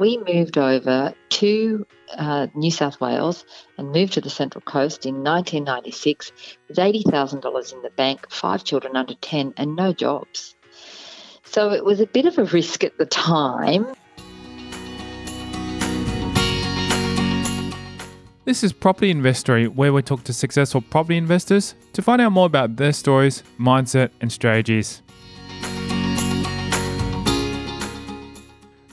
[0.00, 3.44] we moved over to uh, New South Wales
[3.76, 6.32] and moved to the Central Coast in 1996
[6.68, 10.56] with $80,000 in the bank, five children under 10, and no jobs.
[11.44, 13.86] So it was a bit of a risk at the time.
[18.46, 22.46] This is Property Investory, where we talk to successful property investors to find out more
[22.46, 25.02] about their stories, mindset, and strategies.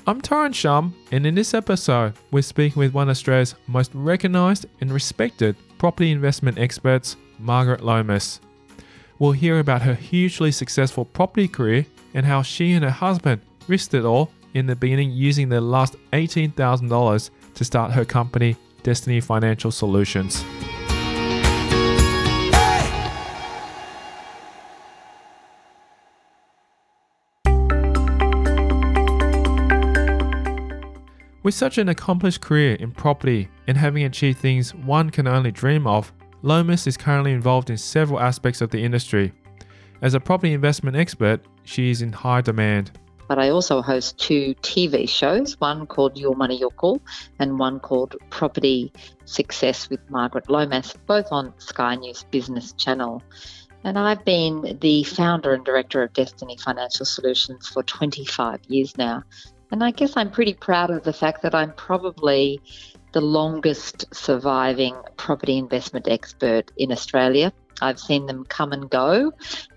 [0.10, 4.66] I'm Tyron Shum, and in this episode, we're speaking with one of Australia's most recognised
[4.80, 8.40] and respected property investment experts, Margaret Lomas.
[9.20, 13.96] We'll hear about her hugely successful property career and how she and her husband risked
[13.96, 19.72] it all in the beginning using their last $18,000 to start her company, Destiny Financial
[19.72, 20.42] Solutions.
[31.48, 35.88] With such an accomplished career in property and having achieved things one can only dream
[35.88, 39.32] of, Lomas is currently involved in several aspects of the industry.
[40.02, 42.92] As a property investment expert, she is in high demand.
[43.30, 47.00] But I also host two TV shows, one called Your Money, Your Call,
[47.40, 48.92] and one called Property
[49.24, 53.24] Success with Margaret Lomas, both on Sky News Business Channel.
[53.86, 59.24] And I've been the founder and director of Destiny Financial Solutions for 25 years now.
[59.72, 62.62] And I guess I'm pretty proud of the fact that I'm probably
[63.12, 67.52] the longest surviving property investment expert in Australia.
[67.82, 69.32] I've seen them come and go,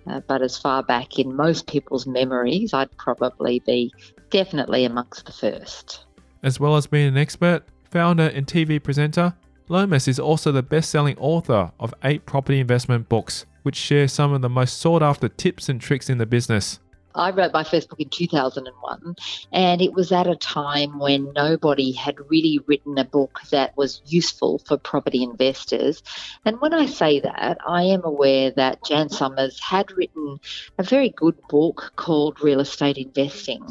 [0.06, 3.92] uh, but as far back in most people's memories, I'd probably be
[4.30, 6.04] definitely amongst the first.
[6.42, 9.34] As well as being an expert, founder, and TV presenter,
[9.68, 14.32] Lomas is also the best selling author of eight property investment books, which share some
[14.32, 16.80] of the most sought after tips and tricks in the business.
[17.14, 19.16] I wrote my first book in 2001,
[19.52, 24.00] and it was at a time when nobody had really written a book that was
[24.06, 26.02] useful for property investors.
[26.44, 30.38] And when I say that, I am aware that Jan Somers had written
[30.78, 33.66] a very good book called Real Estate Investing.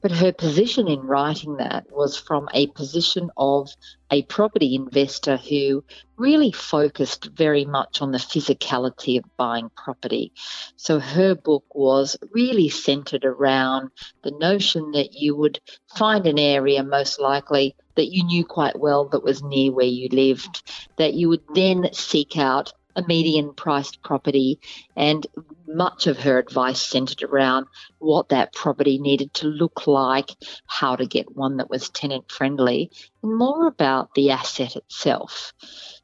[0.00, 3.70] But her position in writing that was from a position of
[4.12, 5.82] a property investor who
[6.18, 10.32] really focused very much on the physicality of buying property.
[10.76, 13.90] So her book was really centered around
[14.22, 15.60] the notion that you would
[15.96, 20.08] find an area most likely that you knew quite well that was near where you
[20.12, 20.62] lived,
[20.98, 24.60] that you would then seek out a median priced property,
[24.96, 25.26] and
[25.66, 27.66] much of her advice centered around
[27.98, 30.30] what that property needed to look like,
[30.66, 32.90] how to get one that was tenant friendly,
[33.22, 35.52] more about the asset itself.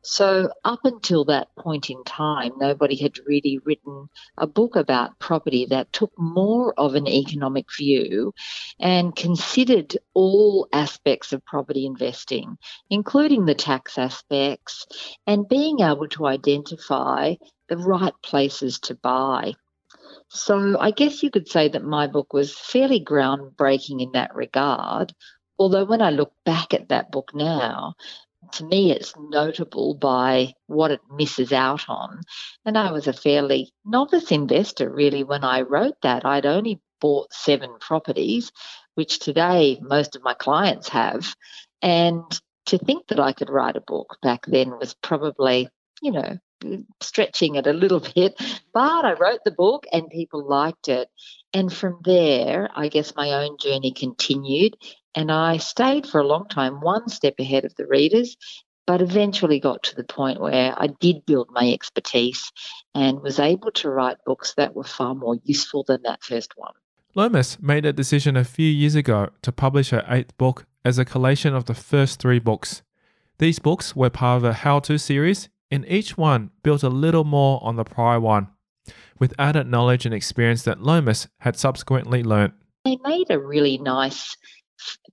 [0.03, 5.67] So, up until that point in time, nobody had really written a book about property
[5.67, 8.33] that took more of an economic view
[8.79, 12.57] and considered all aspects of property investing,
[12.91, 14.87] including the tax aspects
[15.27, 17.35] and being able to identify
[17.69, 19.55] the right places to buy.
[20.31, 25.15] So, I guess you could say that my book was fairly groundbreaking in that regard.
[25.59, 27.95] Although, when I look back at that book now,
[28.53, 32.21] to me, it's notable by what it misses out on.
[32.65, 36.25] And I was a fairly novice investor, really, when I wrote that.
[36.25, 38.53] I'd only bought seven properties,
[38.95, 41.35] which today most of my clients have.
[41.83, 42.25] And
[42.67, 45.69] to think that I could write a book back then was probably,
[46.03, 46.39] you know,
[47.01, 48.41] stretching it a little bit.
[48.73, 51.09] But I wrote the book and people liked it.
[51.53, 54.77] And from there, I guess my own journey continued.
[55.19, 58.37] And I stayed for a long time, one step ahead of the readers,
[58.87, 62.53] but eventually got to the point where I did build my expertise
[62.95, 66.73] and was able to write books that were far more useful than that first one.
[67.17, 71.05] Lomas made a decision a few years ago to publish her eighth book as a
[71.05, 72.83] collation of the first three books.
[73.39, 77.25] These books were part of a how to series, and each one built a little
[77.25, 78.51] more on the prior one,
[79.19, 82.55] with added knowledge and experience that Lomas had subsequently learnt.
[82.85, 84.37] They made a really nice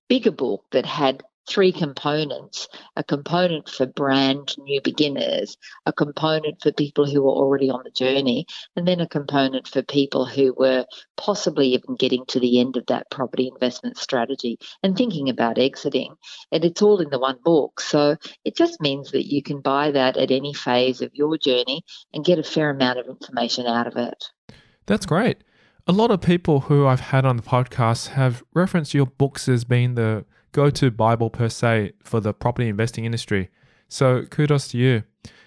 [0.07, 6.71] bigger book that had three components a component for brand new beginners, a component for
[6.71, 8.45] people who were already on the journey,
[8.75, 10.85] and then a component for people who were
[11.17, 16.15] possibly even getting to the end of that property investment strategy and thinking about exiting.
[16.51, 17.79] And it's all in the one book.
[17.79, 21.83] So it just means that you can buy that at any phase of your journey
[22.13, 24.23] and get a fair amount of information out of it.
[24.85, 25.43] That's great.
[25.87, 29.63] A lot of people who I've had on the podcast have referenced your books as
[29.63, 33.51] being the go to Bible per se for the property investing industry.
[33.87, 35.03] So kudos to you.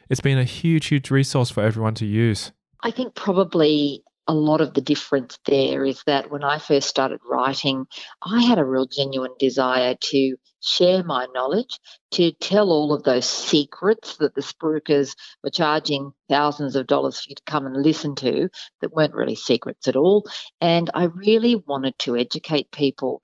[0.08, 2.52] It's been a huge, huge resource for everyone to use.
[2.85, 7.19] I think probably a lot of the difference there is that when I first started
[7.29, 7.88] writing,
[8.23, 11.78] I had a real genuine desire to share my knowledge,
[12.10, 17.31] to tell all of those secrets that the spruikers were charging thousands of dollars for
[17.31, 18.49] you to come and listen to
[18.81, 20.25] that weren't really secrets at all.
[20.60, 23.22] And I really wanted to educate people.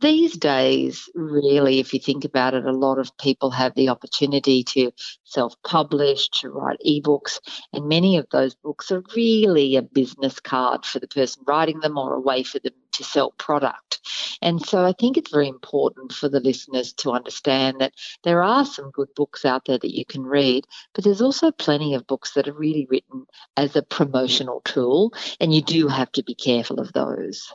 [0.00, 4.64] These days, really, if you think about it, a lot of people have the opportunity
[4.64, 4.90] to
[5.24, 7.38] self publish, to write ebooks,
[7.72, 11.98] and many of those books are really a business card for the person writing them
[11.98, 14.00] or a way for them to sell product.
[14.42, 18.64] And so I think it's very important for the listeners to understand that there are
[18.64, 22.32] some good books out there that you can read, but there's also plenty of books
[22.32, 23.26] that are really written
[23.56, 27.52] as a promotional tool, and you do have to be careful of those.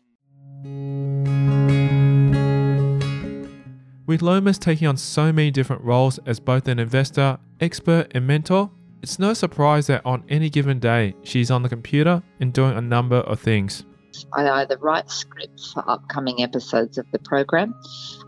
[4.05, 8.71] With Lomas taking on so many different roles as both an investor, expert, and mentor,
[9.01, 12.81] it's no surprise that on any given day, she's on the computer and doing a
[12.81, 13.85] number of things.
[14.33, 17.73] I either write scripts for upcoming episodes of the program,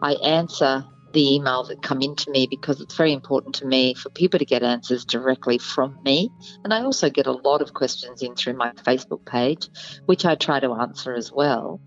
[0.02, 4.10] I answer the emails that come into me because it's very important to me for
[4.10, 6.30] people to get answers directly from me.
[6.64, 9.70] And I also get a lot of questions in through my Facebook page,
[10.06, 11.82] which I try to answer as well.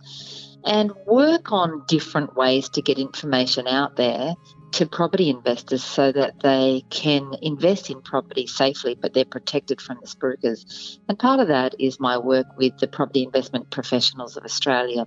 [0.64, 4.34] And work on different ways to get information out there
[4.74, 9.98] to property investors so that they can invest in property safely, but they're protected from
[10.00, 10.98] the spruikers.
[11.08, 15.06] And part of that is my work with the Property Investment Professionals of Australia,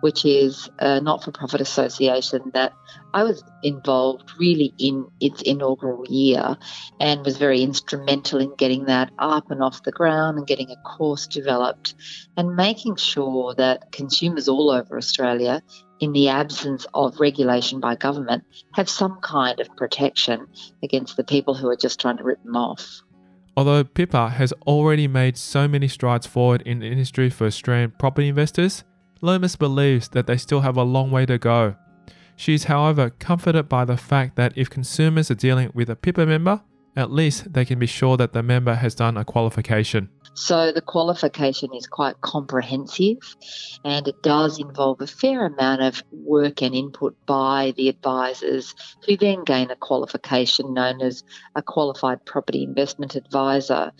[0.00, 2.72] which is a not for profit association that
[3.12, 6.56] I was involved really in its inaugural year
[7.00, 10.76] and was very instrumental in getting that up and off the ground and getting a
[10.88, 11.96] course developed
[12.36, 15.62] and making sure that consumers all over Australia
[16.00, 18.42] in the absence of regulation by government,
[18.72, 20.46] have some kind of protection
[20.82, 23.02] against the people who are just trying to rip them off.
[23.56, 28.28] Although PIPA has already made so many strides forward in the industry for Australian property
[28.28, 28.84] investors,
[29.20, 31.76] Lomas believes that they still have a long way to go.
[32.36, 36.26] She is, however, comforted by the fact that if consumers are dealing with a PIPA
[36.26, 36.62] member,
[36.96, 40.08] at least they can be sure that the member has done a qualification.
[40.34, 43.18] So the qualification is quite comprehensive
[43.84, 48.74] and it does involve a fair amount of work and input by the advisors
[49.06, 51.22] who then gain a qualification known as
[51.54, 53.92] a qualified property investment advisor.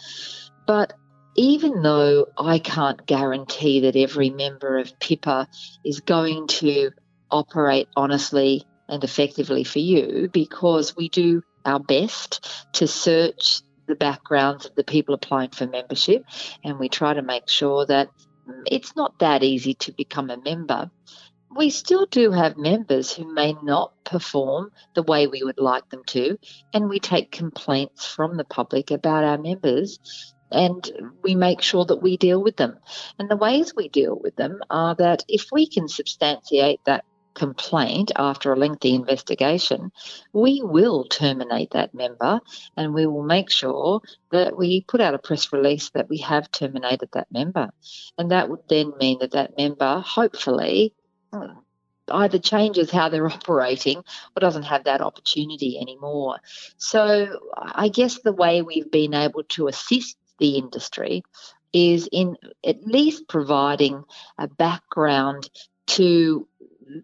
[0.66, 0.92] But
[1.36, 5.46] even though I can't guarantee that every member of PIPA
[5.84, 6.90] is going to
[7.30, 14.66] operate honestly and effectively for you, because we do our best to search the backgrounds
[14.66, 16.24] of the people applying for membership,
[16.64, 18.08] and we try to make sure that
[18.48, 20.90] mm, it's not that easy to become a member.
[21.54, 26.04] We still do have members who may not perform the way we would like them
[26.06, 26.38] to,
[26.72, 29.98] and we take complaints from the public about our members
[30.52, 30.90] and
[31.22, 32.78] we make sure that we deal with them.
[33.18, 37.04] And the ways we deal with them are that if we can substantiate that
[37.34, 39.92] complaint after a lengthy investigation,
[40.32, 42.40] we will terminate that member
[42.76, 44.00] and we will make sure
[44.30, 47.70] that we put out a press release that we have terminated that member.
[48.18, 50.94] And that would then mean that that member, hopefully,
[51.32, 51.58] hmm,
[52.10, 56.38] either changes how they're operating or doesn't have that opportunity anymore.
[56.76, 61.22] So I guess the way we've been able to assist the industry
[61.72, 62.36] is in
[62.66, 64.02] at least providing
[64.38, 65.48] a background
[65.86, 66.48] to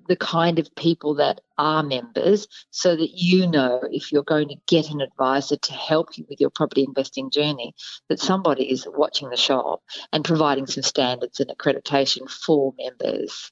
[0.09, 4.57] the kind of people that are members so that you know if you're going to
[4.66, 7.75] get an advisor to help you with your property investing journey
[8.09, 13.50] that somebody is watching the shop and providing some standards and accreditation for members.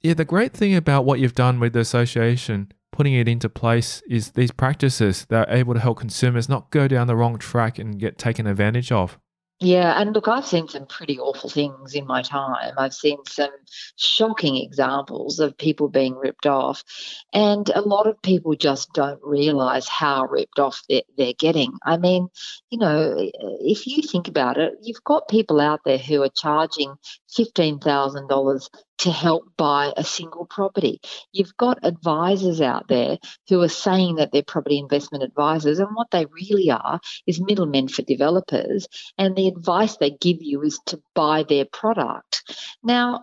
[0.00, 4.02] Yeah, the great thing about what you've done with the association, putting it into place,
[4.08, 7.78] is these practices that are able to help consumers not go down the wrong track
[7.78, 9.18] and get taken advantage of.
[9.64, 12.74] Yeah, and look, I've seen some pretty awful things in my time.
[12.76, 13.50] I've seen some
[13.96, 16.84] shocking examples of people being ripped off,
[17.32, 21.72] and a lot of people just don't realize how ripped off they're, they're getting.
[21.82, 22.28] I mean,
[22.68, 23.14] you know,
[23.60, 26.96] if you think about it, you've got people out there who are charging
[27.34, 28.68] $15,000
[28.98, 31.00] to help buy a single property.
[31.32, 36.10] You've got advisors out there who are saying that they're property investment advisors, and what
[36.10, 38.86] they really are is middlemen for developers.
[39.18, 42.42] And the advice they give you is to buy their product.
[42.82, 43.22] Now,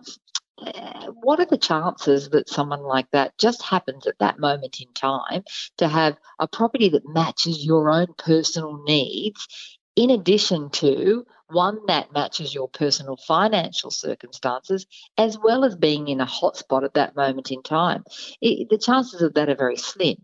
[0.66, 4.92] eh, what are the chances that someone like that just happens at that moment in
[4.94, 5.42] time
[5.78, 9.48] to have a property that matches your own personal needs
[9.96, 14.86] in addition to one that matches your personal financial circumstances,
[15.18, 18.04] as well as being in a hotspot at that moment in time.
[18.40, 20.16] It, the chances of that are very slim.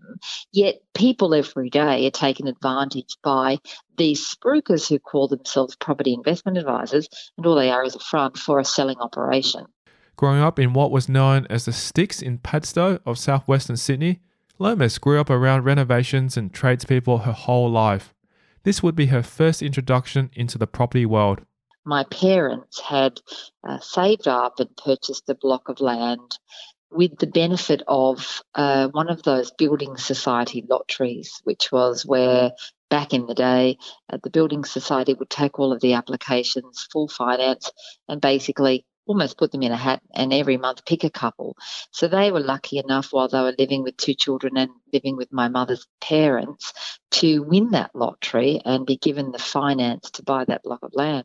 [0.53, 3.59] Yet people every day are taken advantage by
[3.97, 8.39] these spruikers who call themselves property investment advisors, and all they are is a front
[8.39, 9.67] for a selling operation.
[10.17, 14.21] Growing up in what was known as the sticks in Padstow of southwestern Sydney,
[14.59, 18.13] Lomas grew up around renovations and tradespeople her whole life.
[18.65, 21.41] This would be her first introduction into the property world.
[21.85, 23.21] My parents had
[23.67, 26.39] uh, saved up and purchased a block of land
[26.91, 32.53] with the benefit of uh, one of those building society lotteries, which was where
[32.91, 33.79] back in the day,
[34.11, 37.71] uh, the building society would take all of the applications, full finance,
[38.09, 41.57] and basically almost put them in a hat and every month pick a couple.
[41.91, 45.33] So they were lucky enough while they were living with two children and living with
[45.33, 46.73] my mother's parents
[47.13, 51.25] to win that lottery and be given the finance to buy that block of land.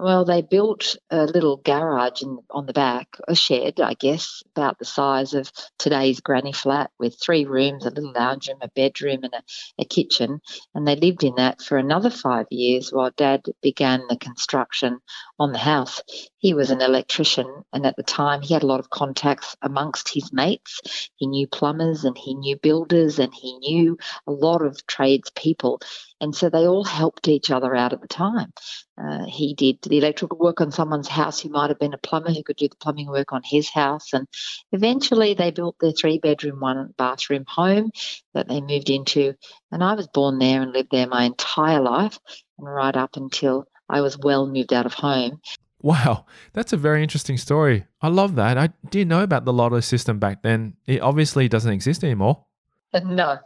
[0.00, 4.78] Well, they built a little garage in, on the back, a shed, I guess, about
[4.78, 9.24] the size of today's granny flat with three rooms, a little lounge room, a bedroom,
[9.24, 9.42] and a,
[9.80, 10.40] a kitchen.
[10.72, 15.00] And they lived in that for another five years while Dad began the construction
[15.38, 16.00] on the house.
[16.38, 20.14] He was an electrician, and at the time, he had a lot of contacts amongst
[20.14, 21.10] his mates.
[21.16, 25.80] He knew plumbers and he knew builders and he knew a lot of tradespeople.
[26.20, 28.52] And so they all helped each other out at the time.
[29.00, 32.32] Uh, he did the electrical work on someone's house who might have been a plumber
[32.32, 34.12] who could do the plumbing work on his house.
[34.12, 34.26] And
[34.72, 37.90] eventually they built their three bedroom, one bathroom home
[38.34, 39.34] that they moved into.
[39.70, 42.18] And I was born there and lived there my entire life
[42.58, 45.40] and right up until I was well moved out of home.
[45.80, 47.86] Wow, that's a very interesting story.
[48.02, 48.58] I love that.
[48.58, 50.74] I didn't know about the lotto system back then.
[50.86, 52.44] It obviously doesn't exist anymore.
[53.04, 53.38] No,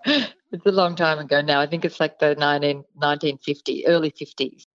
[0.53, 1.61] it's a long time ago now.
[1.61, 4.67] I think it's like the 19, 1950, early 50s.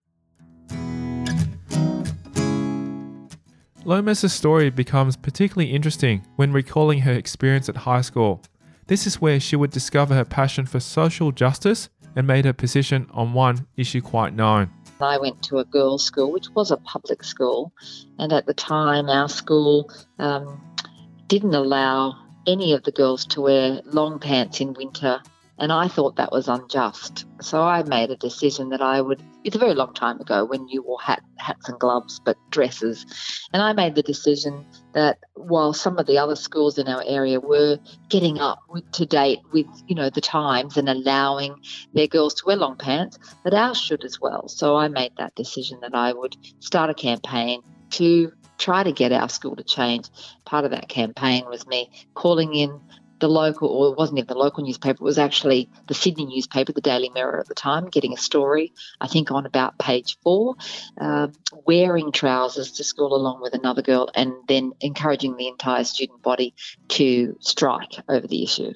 [3.86, 8.42] Lomas's story becomes particularly interesting when recalling her experience at high school.
[8.88, 13.08] This is where she would discover her passion for social justice and made her position
[13.12, 14.72] on one issue quite known.
[15.00, 17.72] I went to a girls' school, which was a public school,
[18.18, 20.60] and at the time, our school um,
[21.28, 22.18] didn't allow
[22.48, 25.22] any of the girls to wear long pants in winter
[25.60, 27.26] and I thought that was unjust.
[27.42, 30.68] So I made a decision that I would, it's a very long time ago when
[30.68, 33.06] you wore hat, hats and gloves, but dresses.
[33.54, 37.40] And I made the decision that while some of the other schools in our area
[37.40, 38.60] were getting up
[38.94, 41.56] to date with, you know, the times and allowing
[41.94, 44.48] their girls to wear long pants, that ours should as well.
[44.48, 47.62] So I made that decision that I would start a campaign
[47.92, 50.10] to try to get our school to change.
[50.46, 52.80] Part of that campaign was me calling in
[53.20, 56.72] the local, or it wasn't even the local newspaper, it was actually the Sydney newspaper,
[56.72, 60.56] the Daily Mirror at the time, getting a story, I think on about page four,
[61.00, 61.28] uh,
[61.66, 66.54] wearing trousers to school along with another girl, and then encouraging the entire student body
[66.90, 68.74] to strike over the issue.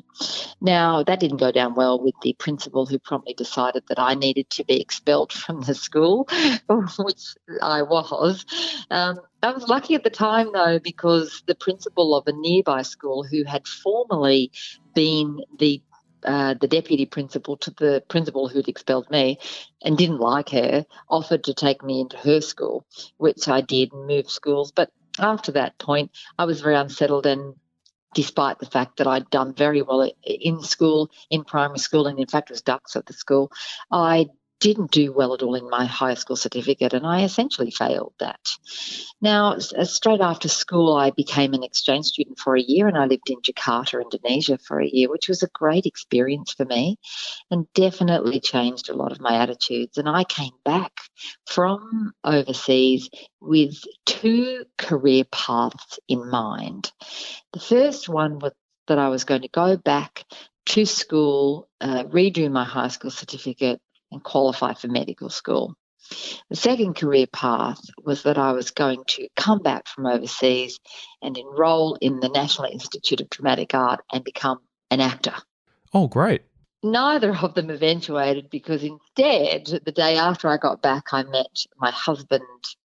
[0.61, 4.49] Now, that didn't go down well with the principal, who promptly decided that I needed
[4.51, 6.27] to be expelled from the school,
[6.99, 8.45] which I was.
[8.89, 13.23] Um, I was lucky at the time, though, because the principal of a nearby school
[13.23, 14.51] who had formerly
[14.93, 15.81] been the
[16.23, 19.39] uh, the deputy principal to the principal who'd expelled me
[19.81, 22.85] and didn't like her offered to take me into her school,
[23.17, 24.71] which I did and moved schools.
[24.71, 27.55] But after that point, I was very unsettled and
[28.13, 32.27] despite the fact that I'd done very well in school, in primary school, and in
[32.27, 33.51] fact was dux at the school,
[33.91, 34.27] I
[34.61, 38.39] didn't do well at all in my high school certificate, and I essentially failed that.
[39.19, 43.05] Now, uh, straight after school, I became an exchange student for a year, and I
[43.05, 46.97] lived in Jakarta, Indonesia, for a year, which was a great experience for me
[47.49, 49.97] and definitely changed a lot of my attitudes.
[49.97, 50.93] And I came back
[51.47, 53.09] from overseas
[53.41, 53.75] with
[54.05, 56.91] two career paths in mind.
[57.53, 58.53] The first one was
[58.87, 60.25] that I was going to go back
[60.67, 65.75] to school, uh, redo my high school certificate, and qualify for medical school.
[66.49, 70.79] The second career path was that I was going to come back from overseas
[71.21, 75.35] and enroll in the National Institute of Dramatic Art and become an actor.
[75.93, 76.43] Oh, great.
[76.83, 81.91] Neither of them eventuated because instead, the day after I got back, I met my
[81.91, 82.43] husband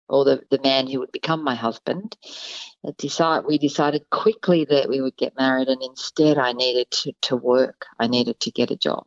[0.10, 2.16] or the, the man who would become my husband.
[2.98, 7.36] Decide, we decided quickly that we would get married, and instead, I needed to, to
[7.36, 7.86] work.
[8.00, 9.06] I needed to get a job.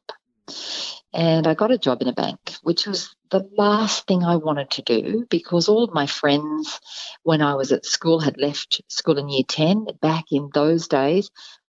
[1.12, 4.70] And I got a job in a bank, which was the last thing I wanted
[4.72, 6.80] to do because all of my friends,
[7.22, 9.86] when I was at school, had left school in year 10.
[10.00, 11.30] Back in those days,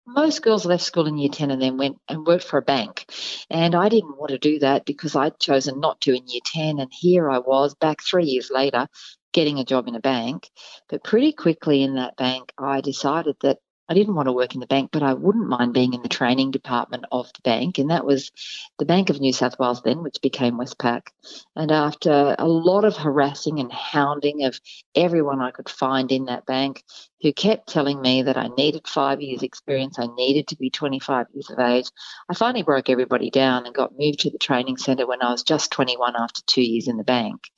[0.05, 3.05] most girls left school in year 10 and then went and worked for a bank.
[3.49, 6.79] And I didn't want to do that because I'd chosen not to in year 10.
[6.79, 8.87] And here I was back three years later
[9.33, 10.49] getting a job in a bank.
[10.89, 13.59] But pretty quickly in that bank, I decided that
[13.89, 16.09] I didn't want to work in the bank, but I wouldn't mind being in the
[16.09, 17.79] training department of the bank.
[17.79, 18.31] And that was
[18.79, 21.07] the Bank of New South Wales then, which became Westpac.
[21.55, 24.59] And after a lot of harassing and hounding of
[24.95, 26.83] everyone I could find in that bank
[27.21, 31.27] who kept telling me that I needed five years' experience, I needed to be 25
[31.33, 31.89] years of age,
[32.29, 35.43] I finally broke everybody down and got moved to the training centre when I was
[35.43, 37.49] just 21 after two years in the bank.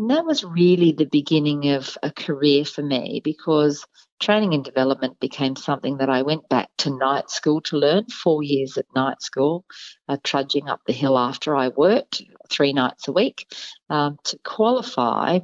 [0.00, 3.84] And that was really the beginning of a career for me because
[4.18, 8.42] training and development became something that I went back to night school to learn, four
[8.42, 9.66] years at night school,
[10.08, 13.46] uh, trudging up the hill after I worked three nights a week
[13.90, 15.40] um, to qualify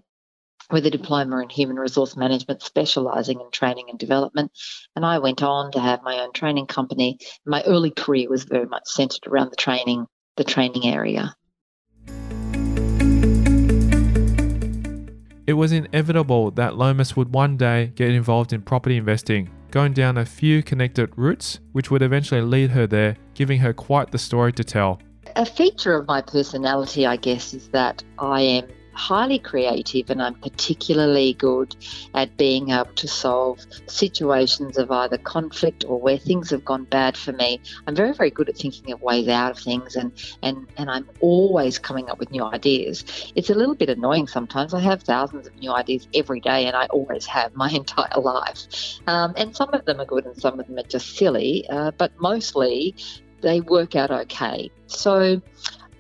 [0.71, 4.53] with a diploma in human resource management, specialising in training and development.
[4.97, 7.19] And I went on to have my own training company.
[7.45, 10.07] My early career was very much centred around the training,
[10.39, 11.37] the training area.
[15.47, 20.19] It was inevitable that Lomas would one day get involved in property investing, going down
[20.19, 24.53] a few connected routes, which would eventually lead her there, giving her quite the story
[24.55, 25.01] to tell.
[25.37, 30.35] A feature of my personality, I guess, is that I am highly creative and I'm
[30.35, 31.77] particularly good
[32.15, 37.17] at being able to solve situations of either conflict or where things have gone bad
[37.17, 37.61] for me.
[37.87, 40.13] I'm very, very good at thinking of ways out of things and,
[40.43, 43.05] and, and I'm always coming up with new ideas.
[43.37, 44.75] It's a little bit annoying sometimes.
[44.75, 48.67] I have thousands of new ideas every day and I always have my entire life.
[49.07, 51.91] Um, and some of them are good and some of them are just silly, uh,
[51.93, 52.95] but mostly
[53.43, 54.71] they work out okay.
[54.87, 55.41] So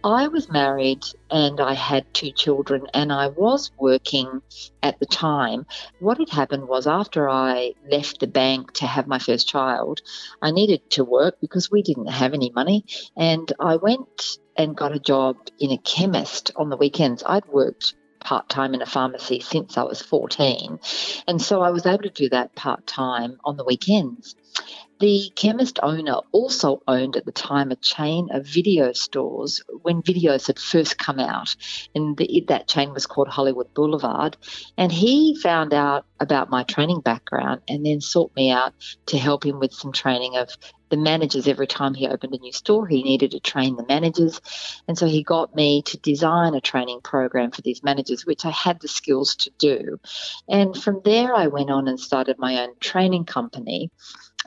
[0.07, 4.41] I was married and I had two children, and I was working
[4.81, 5.67] at the time.
[5.99, 10.03] What had happened was, after I left the bank to have my first child,
[10.41, 12.85] I needed to work because we didn't have any money.
[13.17, 17.25] And I went and got a job in a chemist on the weekends.
[17.27, 20.79] I'd worked part time in a pharmacy since I was 14.
[21.27, 24.37] And so I was able to do that part time on the weekends.
[24.99, 30.47] The chemist owner also owned at the time a chain of video stores when videos
[30.47, 31.55] had first come out,
[31.95, 34.39] and the, that chain was called Hollywood Boulevard.
[34.79, 38.73] And he found out about my training background and then sought me out
[39.07, 40.57] to help him with some training of
[40.89, 41.47] the managers.
[41.47, 44.41] Every time he opened a new store he needed to train the managers.
[44.89, 48.51] And so he got me to design a training program for these managers which i
[48.51, 50.01] had the skills to do.
[50.49, 53.91] And from there i went on and started my own training company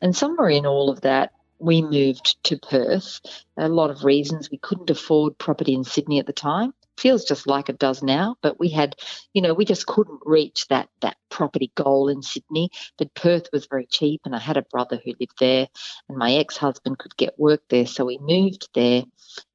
[0.01, 3.19] and somewhere in all of that, we moved to Perth.
[3.57, 6.73] A lot of reasons we couldn't afford property in Sydney at the time.
[6.99, 8.95] Feels just like it does now, but we had,
[9.33, 12.71] you know, we just couldn't reach that that property goal in Sydney.
[12.97, 15.67] But Perth was very cheap, and I had a brother who lived there,
[16.09, 19.03] and my ex-husband could get work there, so we moved there.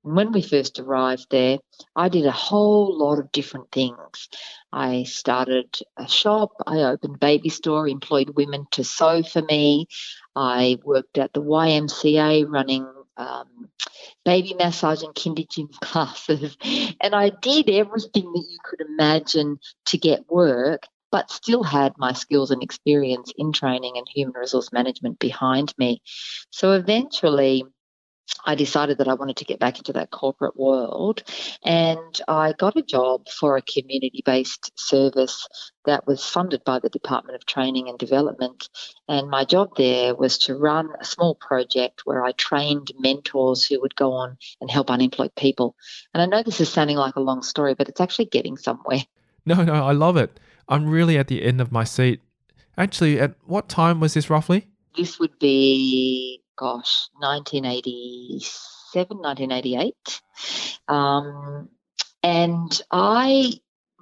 [0.05, 1.59] And when we first arrived there,
[1.95, 4.29] I did a whole lot of different things.
[4.73, 9.87] I started a shop, I opened baby store, employed women to sew for me.
[10.35, 13.69] I worked at the YMCA running um,
[14.25, 16.57] baby massage and kinder gym classes.
[17.01, 22.13] And I did everything that you could imagine to get work, but still had my
[22.13, 26.03] skills and experience in training and human resource management behind me.
[26.51, 27.65] So eventually,
[28.47, 31.23] I decided that I wanted to get back into that corporate world.
[31.65, 35.47] And I got a job for a community based service
[35.87, 38.69] that was funded by the Department of Training and Development.
[39.09, 43.81] And my job there was to run a small project where I trained mentors who
[43.81, 45.77] would go on and help unemployed people.
[46.13, 49.05] And I know this is sounding like a long story, but it's actually getting somewhere.
[49.47, 50.39] No, no, I love it.
[50.69, 52.21] I'm really at the end of my seat.
[52.77, 54.69] Actually, at what time was this roughly?
[54.97, 60.21] This would be gosh, 1987, 1988.
[60.89, 61.69] Um,
[62.23, 63.53] and I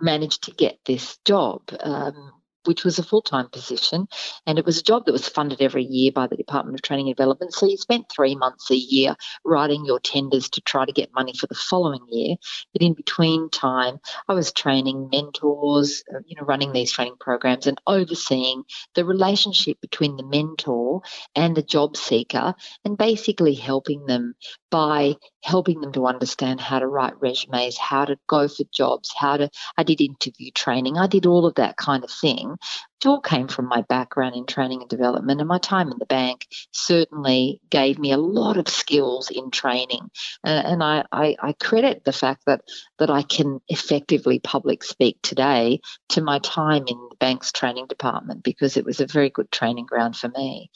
[0.00, 1.62] managed to get this job.
[1.80, 4.07] Um, which was a full time position.
[4.46, 7.09] And it was a job that was funded every year by the Department of Training
[7.09, 7.53] and Development.
[7.53, 11.35] So you spent three months a year writing your tenders to try to get money
[11.38, 12.37] for the following year.
[12.72, 13.98] But in between time,
[14.29, 19.81] I was training mentors, uh, you know, running these training programs and overseeing the relationship
[19.81, 21.03] between the mentor
[21.35, 24.35] and the job seeker and basically helping them
[24.72, 29.37] by helping them to understand how to write resumes, how to go for jobs, how
[29.37, 32.56] to, I did interview training, I did all of that kind of thing.
[32.98, 36.06] It all came from my background in training and development, and my time in the
[36.06, 40.11] bank certainly gave me a lot of skills in training.
[40.42, 42.62] Uh, and I, I, I credit the fact that,
[42.98, 45.80] that I can effectively public speak today
[46.11, 49.85] to my time in the bank's training department because it was a very good training
[49.85, 50.70] ground for me.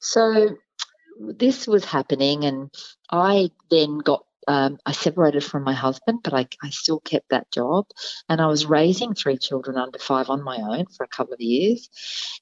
[0.00, 0.58] So
[1.18, 2.70] this was happening, and
[3.10, 7.50] I then got um, I separated from my husband, but I, I still kept that
[7.52, 7.86] job.
[8.30, 11.40] And I was raising three children under five on my own for a couple of
[11.40, 11.90] years.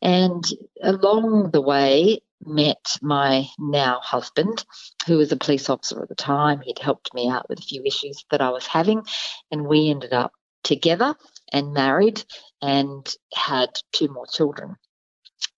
[0.01, 0.45] And
[0.81, 4.65] along the way, met my now husband,
[5.07, 6.61] who was a police officer at the time.
[6.61, 9.03] He'd helped me out with a few issues that I was having.
[9.51, 11.17] And we ended up together
[11.53, 12.23] and married
[12.63, 14.77] and had two more children.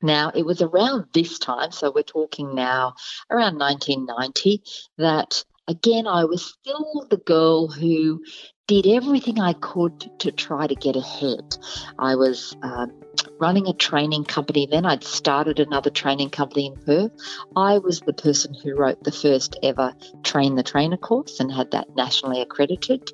[0.01, 2.95] Now, it was around this time, so we're talking now
[3.31, 4.63] around 1990,
[4.99, 8.23] that again, I was still the girl who
[8.67, 11.57] did everything I could to try to get ahead.
[11.99, 12.93] I was um,
[13.39, 14.85] running a training company then.
[14.85, 17.13] I'd started another training company in Perth.
[17.57, 21.71] I was the person who wrote the first ever Train the Trainer course and had
[21.71, 23.11] that nationally accredited.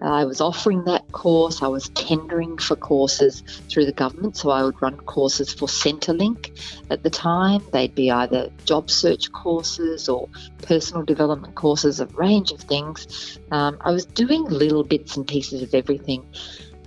[0.00, 1.62] I was offering that course.
[1.62, 4.36] I was tendering for courses through the government.
[4.36, 6.50] So I would run courses for Centrelink
[6.90, 7.62] at the time.
[7.72, 10.28] They'd be either job search courses or
[10.62, 13.38] personal development courses, a range of things.
[13.50, 16.26] Um, I was doing little bits and pieces of everything.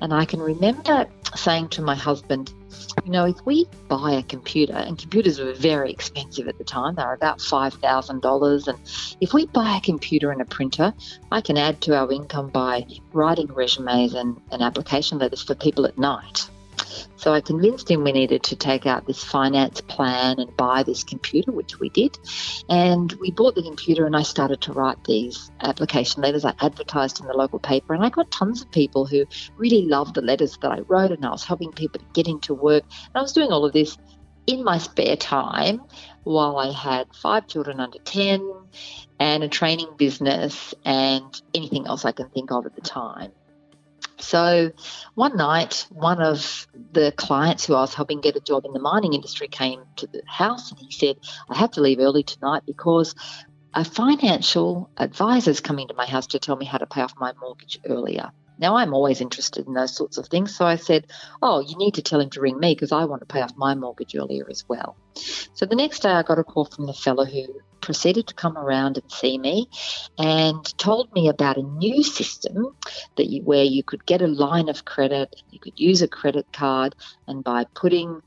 [0.02, 2.54] And I can remember saying to my husband,
[3.03, 6.95] you know, if we buy a computer, and computers were very expensive at the time,
[6.95, 8.67] they were about $5,000.
[8.67, 8.79] And
[9.21, 10.93] if we buy a computer and a printer,
[11.31, 15.85] I can add to our income by writing resumes and, and application letters for people
[15.85, 16.49] at night.
[17.15, 21.03] So I convinced him we needed to take out this finance plan and buy this
[21.03, 22.17] computer, which we did.
[22.69, 26.45] And we bought the computer and I started to write these application letters.
[26.45, 29.25] I advertised in the local paper and I got tons of people who
[29.58, 32.53] really loved the letters that I wrote and I was helping people to get into
[32.53, 32.84] work.
[32.84, 33.97] And I was doing all of this
[34.47, 35.81] in my spare time
[36.23, 38.53] while I had five children under 10
[39.19, 43.31] and a training business and anything else I can think of at the time.
[44.19, 44.71] So
[45.13, 48.80] one night, one of the clients who I was helping get a job in the
[48.80, 51.17] mining industry came to the house and he said,
[51.49, 53.13] I have to leave early tonight because
[53.73, 57.13] a financial advisor is coming to my house to tell me how to pay off
[57.19, 58.32] my mortgage earlier.
[58.58, 60.56] Now, I'm always interested in those sorts of things.
[60.56, 61.08] So I said,
[61.41, 63.51] Oh, you need to tell him to ring me because I want to pay off
[63.58, 64.95] my mortgage earlier as well.
[65.56, 67.45] So the next day, I got a call from the fellow who
[67.86, 69.69] proceeded to come around and see me
[70.17, 72.76] and told me about a new system
[73.15, 76.48] that you, where you could get a line of credit, you could use a credit
[76.52, 76.95] card,
[77.28, 78.21] and by putting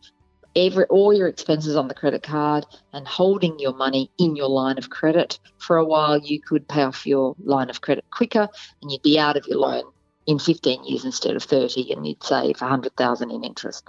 [0.56, 4.78] every all your expenses on the credit card and holding your money in your line
[4.78, 8.48] of credit for a while you could pay off your line of credit quicker
[8.80, 9.84] and you'd be out of your loan
[10.28, 13.88] in 15 years instead of 30 and you'd save 100,000 in interest.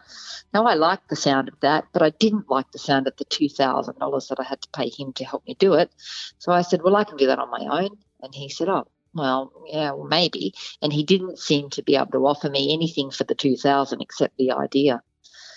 [0.54, 3.26] Now I liked the sound of that, but I didn't like the sound of the
[3.26, 5.92] $2,000 that I had to pay him to help me do it.
[6.38, 7.90] So I said, well, I can do that on my own.
[8.24, 10.54] And he said, oh, well, yeah, well, maybe.
[10.82, 14.38] And he didn't seem to be able to offer me anything for the 2000 except
[14.38, 15.02] the idea.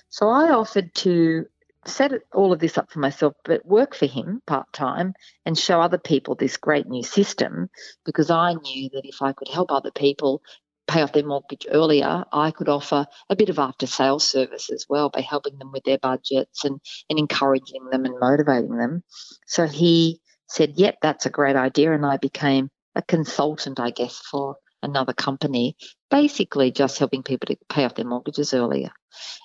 [0.08, 1.46] So I offered to
[1.86, 5.14] set all of this up for myself, but work for him part time
[5.46, 7.70] and show other people this great new system
[8.04, 10.42] because I knew that if I could help other people
[10.92, 14.86] pay off their mortgage earlier, I could offer a bit of after sales service as
[14.88, 19.02] well by helping them with their budgets and, and encouraging them and motivating them.
[19.46, 21.92] So he said, Yep, that's a great idea.
[21.92, 25.76] And I became a consultant, I guess, for another company,
[26.12, 28.90] basically just helping people to pay off their mortgages earlier.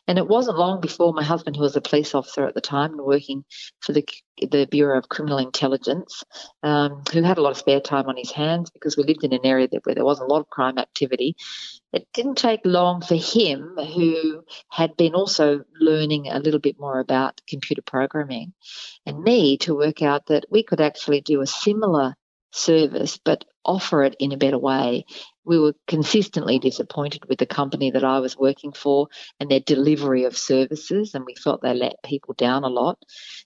[0.06, 2.92] And it wasn't long before my husband, who was a police officer at the time
[2.92, 3.46] and working
[3.80, 4.06] for the,
[4.38, 6.24] the Bureau of Criminal Intelligence,
[6.64, 9.34] um, who had a lot of spare time on his hands because we lived in
[9.34, 11.36] an area where there wasn't a lot of crime activity.
[11.94, 17.00] It didn't take long for him, who had been also learning a little bit more
[17.00, 18.54] about computer programming,
[19.06, 22.16] and me to work out that we could actually do a similar
[22.52, 25.06] service but offer it in a better way
[25.48, 29.08] we were consistently disappointed with the company that I was working for
[29.40, 33.00] and their delivery of services, and we felt they let people down a lot.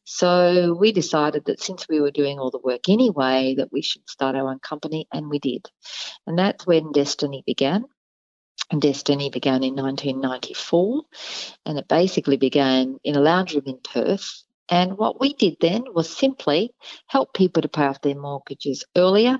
[0.04, 4.10] So we decided that since we were doing all the work anyway, that we should
[4.10, 5.70] start our own company, and we did.
[6.26, 7.86] And that's when Destiny began.
[8.72, 11.04] And Destiny began in 1994,
[11.68, 14.44] and it basically began in a lounge room in Perth.
[14.72, 16.74] And what we did then was simply
[17.08, 19.38] help people to pay off their mortgages earlier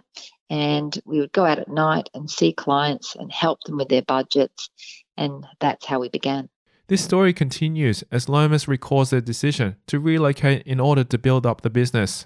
[0.52, 4.02] and we would go out at night and see clients and help them with their
[4.02, 4.70] budgets.
[5.16, 6.50] And that's how we began.
[6.88, 11.62] This story continues as Lomas recalls their decision to relocate in order to build up
[11.62, 12.26] the business.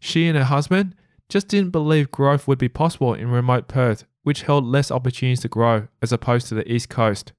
[0.00, 0.96] She and her husband
[1.28, 5.48] just didn't believe growth would be possible in remote Perth, which held less opportunities to
[5.48, 7.32] grow as opposed to the East Coast.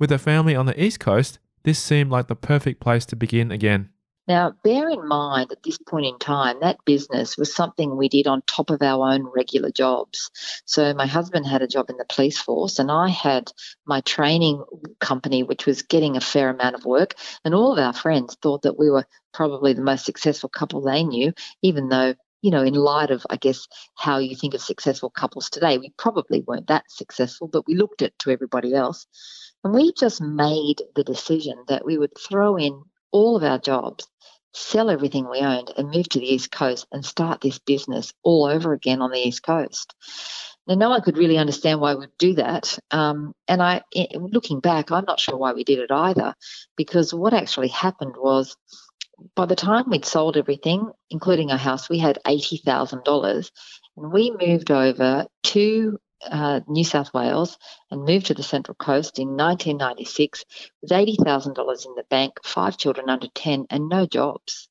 [0.00, 3.52] With a family on the East Coast, this seemed like the perfect place to begin
[3.52, 3.90] again.
[4.30, 8.28] Now, bear in mind at this point in time, that business was something we did
[8.28, 10.30] on top of our own regular jobs.
[10.64, 13.50] So, my husband had a job in the police force, and I had
[13.86, 14.62] my training
[15.00, 17.14] company, which was getting a fair amount of work.
[17.44, 21.02] And all of our friends thought that we were probably the most successful couple they
[21.02, 23.66] knew, even though you know, in light of, I guess,
[23.96, 28.00] how you think of successful couples today, we probably weren't that successful, but we looked
[28.00, 29.08] at to everybody else.
[29.64, 34.08] And we just made the decision that we would throw in all of our jobs,
[34.52, 38.46] sell everything we owned, and move to the East Coast and start this business all
[38.46, 39.94] over again on the East Coast.
[40.66, 42.78] Now, no one could really understand why we'd do that.
[42.90, 43.82] Um, and I,
[44.14, 46.34] looking back, I'm not sure why we did it either,
[46.76, 48.56] because what actually happened was
[49.34, 53.50] by the time we'd sold everything, including our house, we had $80,000.
[53.96, 57.58] And we moved over to uh, New South Wales
[57.90, 60.44] and moved to the Central Coast in 1996
[60.82, 64.68] with $80,000 in the bank, five children under 10, and no jobs.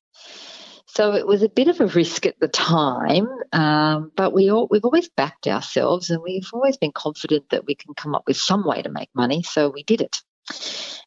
[0.86, 4.68] So it was a bit of a risk at the time, um, but we all,
[4.72, 8.38] we've always backed ourselves and we've always been confident that we can come up with
[8.38, 9.44] some way to make money.
[9.44, 10.18] So we did it.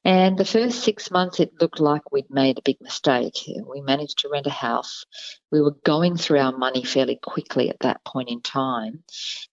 [0.04, 3.34] And the first six months, it looked like we'd made a big mistake.
[3.68, 5.04] We managed to rent a house.
[5.52, 9.04] We were going through our money fairly quickly at that point in time.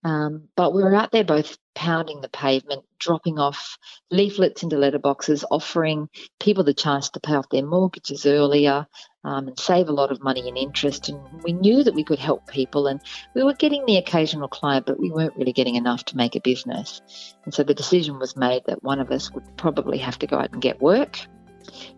[0.04, 3.78] Um, but we were out there both pounding the pavement, dropping off
[4.10, 6.10] leaflets into letterboxes, offering
[6.40, 8.88] people the chance to pay off their mortgages earlier,
[9.24, 11.10] um, and save a lot of money in interest.
[11.10, 13.02] And we knew that we could help people, and
[13.36, 16.42] we were getting the occasional client, but we weren't really getting enough to make a
[16.42, 17.02] business.
[17.44, 20.38] And so the decision was made that one of us would probably have to go
[20.38, 21.20] out and get work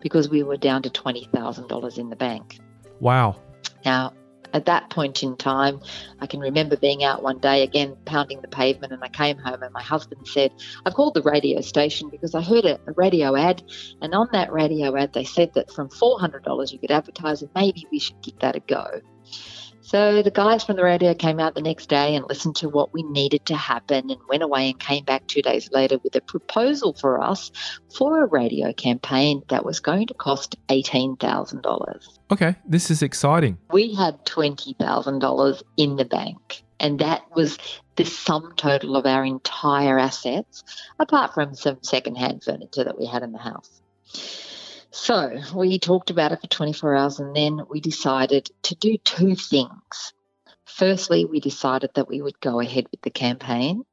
[0.00, 2.58] because we were down to $20,000 in the bank.
[3.00, 3.36] Wow.
[3.84, 4.12] Now,
[4.54, 5.80] at that point in time,
[6.20, 9.62] I can remember being out one day again pounding the pavement, and I came home
[9.62, 10.52] and my husband said,
[10.84, 13.62] I've called the radio station because I heard a, a radio ad,
[14.00, 17.86] and on that radio ad, they said that from $400 you could advertise, and maybe
[17.90, 19.00] we should give that a go.
[19.84, 22.94] So the guys from the radio came out the next day and listened to what
[22.94, 26.20] we needed to happen and went away and came back two days later with a
[26.20, 27.50] proposal for us
[27.94, 32.18] for a radio campaign that was going to cost $18,000.
[32.30, 33.58] Okay, this is exciting.
[33.72, 37.58] We had $20,000 in the bank, and that was
[37.96, 40.62] the sum total of our entire assets,
[41.00, 43.82] apart from some secondhand furniture that we had in the house.
[44.92, 49.34] So we talked about it for 24 hours and then we decided to do two
[49.34, 50.12] things.
[50.66, 53.84] Firstly, we decided that we would go ahead with the campaign.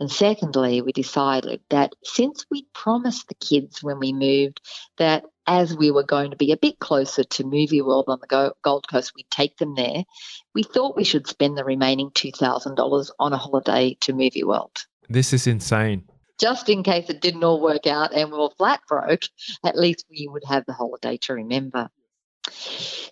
[0.00, 4.62] And secondly, we decided that since we'd promised the kids when we moved
[4.96, 8.54] that as we were going to be a bit closer to Movie World on the
[8.62, 10.04] Gold Coast, we'd take them there.
[10.54, 14.86] We thought we should spend the remaining $2,000 on a holiday to Movie World.
[15.08, 16.08] This is insane
[16.40, 19.22] just in case it didn't all work out and we were flat broke,
[19.64, 21.88] at least we would have the holiday to remember.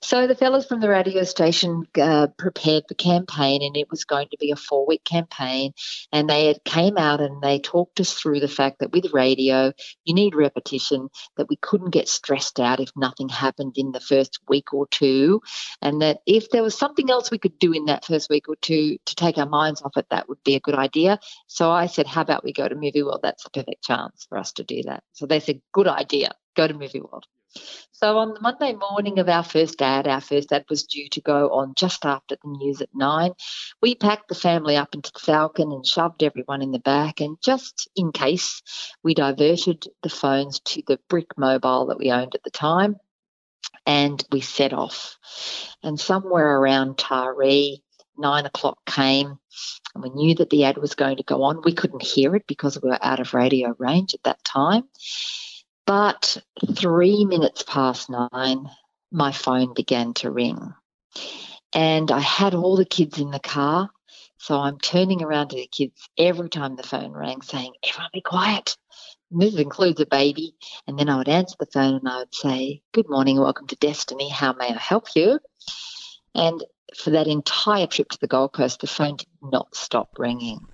[0.05, 4.29] So the fellows from the radio station uh, prepared the campaign, and it was going
[4.29, 5.73] to be a four-week campaign.
[6.13, 9.73] And they came out and they talked us through the fact that with radio,
[10.05, 11.09] you need repetition.
[11.37, 15.41] That we couldn't get stressed out if nothing happened in the first week or two,
[15.81, 18.57] and that if there was something else we could do in that first week or
[18.57, 21.19] two to take our minds off it, that would be a good idea.
[21.47, 23.21] So I said, "How about we go to Movie World?
[23.23, 26.33] That's the perfect chance for us to do that." So they said, "Good idea.
[26.55, 27.25] Go to Movie World."
[27.93, 31.21] So on the Monday morning of our first ad, our first ad was due to
[31.21, 33.33] go on just after the news at nine.
[33.81, 37.21] We packed the family up into the Falcon and shoved everyone in the back.
[37.21, 38.63] And just in case,
[39.03, 42.97] we diverted the phones to the brick mobile that we owned at the time
[43.87, 45.17] and we set off.
[45.83, 47.83] And somewhere around Taree,
[48.17, 49.39] nine o'clock came
[49.95, 51.63] and we knew that the ad was going to go on.
[51.63, 54.85] We couldn't hear it because we were out of radio range at that time.
[55.87, 56.39] But
[56.77, 58.71] three minutes past nine,
[59.13, 60.73] my phone began to ring.
[61.75, 63.91] And I had all the kids in the car.
[64.39, 68.21] So I'm turning around to the kids every time the phone rang, saying, Everyone be
[68.21, 68.77] quiet.
[69.31, 70.55] And this includes a baby.
[70.87, 73.77] And then I would answer the phone and I would say, Good morning, welcome to
[73.77, 74.29] Destiny.
[74.31, 75.39] How may I help you?
[76.35, 76.65] And
[76.97, 80.67] for that entire trip to the Gold Coast, the phone did not stop ringing.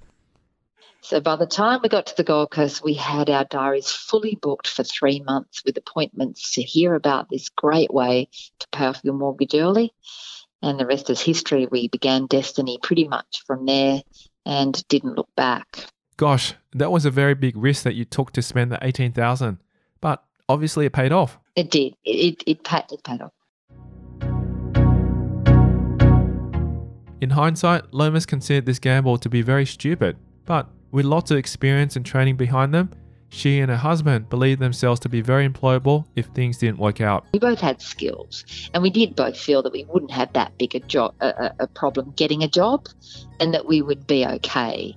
[1.02, 4.38] So by the time we got to the Gold Coast, we had our diaries fully
[4.40, 9.00] booked for three months with appointments to hear about this great way to pay off
[9.02, 9.92] your mortgage early.
[10.62, 11.66] And the rest is history.
[11.70, 14.02] We began Destiny pretty much from there
[14.44, 15.86] and didn't look back.
[16.18, 19.58] Gosh, that was a very big risk that you took to spend the 18000
[20.00, 21.38] but obviously it paid off.
[21.56, 21.94] It did.
[22.04, 23.32] It, it, it, paid, it paid off.
[27.20, 31.96] In hindsight, Lomas considered this gamble to be very stupid, but with lots of experience
[31.96, 32.90] and training behind them,
[33.30, 37.24] she and her husband believed themselves to be very employable if things didn't work out.
[37.32, 40.74] We both had skills, and we did both feel that we wouldn't have that big
[40.74, 42.88] a job, a, a problem getting a job,
[43.38, 44.96] and that we would be okay.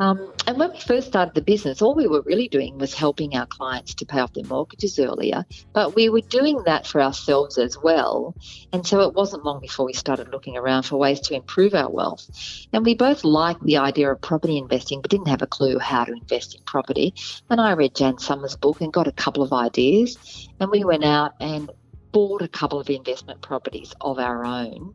[0.00, 3.36] Um, and when we first started the business, all we were really doing was helping
[3.36, 7.58] our clients to pay off their mortgages earlier, but we were doing that for ourselves
[7.58, 8.34] as well.
[8.72, 11.90] And so it wasn't long before we started looking around for ways to improve our
[11.90, 12.28] wealth.
[12.72, 16.04] And we both liked the idea of property investing, but didn't have a clue how
[16.04, 17.14] to invest in property.
[17.48, 21.04] And I read Jan Somers' book and got a couple of ideas, and we went
[21.04, 21.70] out and
[22.14, 24.94] bought a couple of investment properties of our own.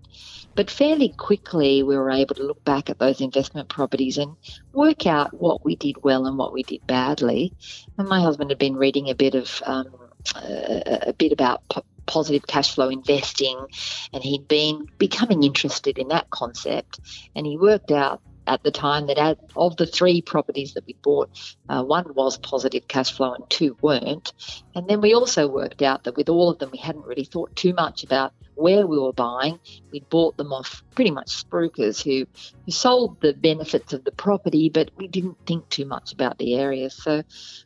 [0.55, 4.37] But fairly quickly, we were able to look back at those investment properties and
[4.71, 7.53] work out what we did well and what we did badly.
[7.97, 9.93] And my husband had been reading a bit of um,
[10.33, 11.61] a bit about
[12.05, 13.67] positive cash flow investing,
[14.13, 17.01] and he'd been becoming interested in that concept.
[17.35, 20.95] And he worked out at the time that out of the three properties that we
[21.03, 21.29] bought,
[21.69, 24.33] uh, one was positive cash flow and two weren't.
[24.73, 27.55] And then we also worked out that with all of them, we hadn't really thought
[27.55, 29.59] too much about where we were buying.
[29.91, 32.27] We bought them off pretty much spruikers who,
[32.65, 36.55] who sold the benefits of the property, but we didn't think too much about the
[36.55, 36.89] area.
[36.89, 37.23] So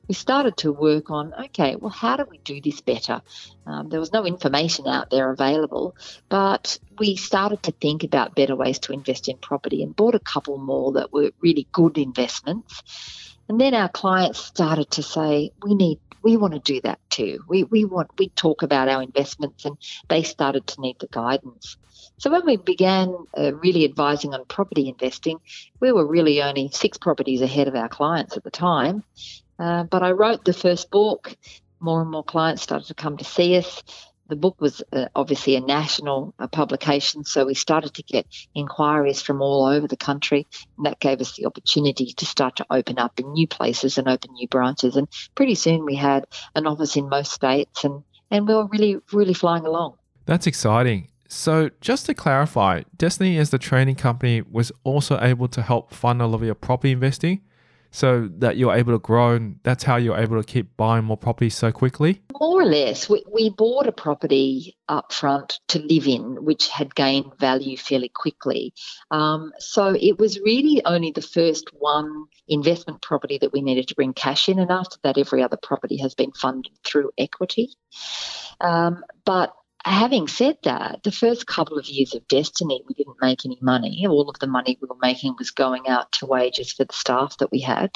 [0.08, 3.22] we started to work on okay, well, how do we do this better?
[3.66, 5.96] Um, there was no information out there available,
[6.30, 10.20] but we started to think about better ways to invest in property and bought a
[10.20, 13.33] couple more that were really good investments.
[13.50, 17.44] And then our clients started to say, we need we want to do that too.
[17.48, 19.78] We, we want we talk about our investments, and
[20.08, 21.78] they started to need the guidance.
[22.18, 25.40] So when we began uh, really advising on property investing,
[25.82, 29.04] we were really only six properties ahead of our clients at the time.
[29.60, 31.36] Uh, but I wrote the first book.
[31.80, 33.84] More and more clients started to come to see us
[34.28, 39.22] the book was uh, obviously a national uh, publication, so we started to get inquiries
[39.22, 43.00] from all over the country, and that gave us the opportunity to start to open
[43.00, 44.96] up in new places and open new branches.
[44.96, 48.98] And pretty soon we had an office in most states, and, and we were really,
[49.12, 49.96] really flying along.
[50.26, 51.10] That's exciting.
[51.28, 56.22] So, just to clarify, Destiny as the training company was also able to help fund
[56.22, 57.42] a lot of your property investing
[57.94, 61.16] so that you're able to grow and that's how you're able to keep buying more
[61.16, 62.24] properties so quickly?
[62.40, 63.08] More or less.
[63.08, 68.10] We, we bought a property up front to live in, which had gained value fairly
[68.10, 68.74] quickly.
[69.12, 73.96] Um, so it was really only the first one investment property that we needed to
[73.96, 77.70] bring cash in, and after that, every other property has been funded through equity.
[78.60, 79.54] Um, but
[79.86, 84.06] having said that, the first couple of years of Destiny, we didn't make any money.
[84.08, 87.38] All of the money we were making was going out to wages for the staff
[87.38, 87.92] that we had.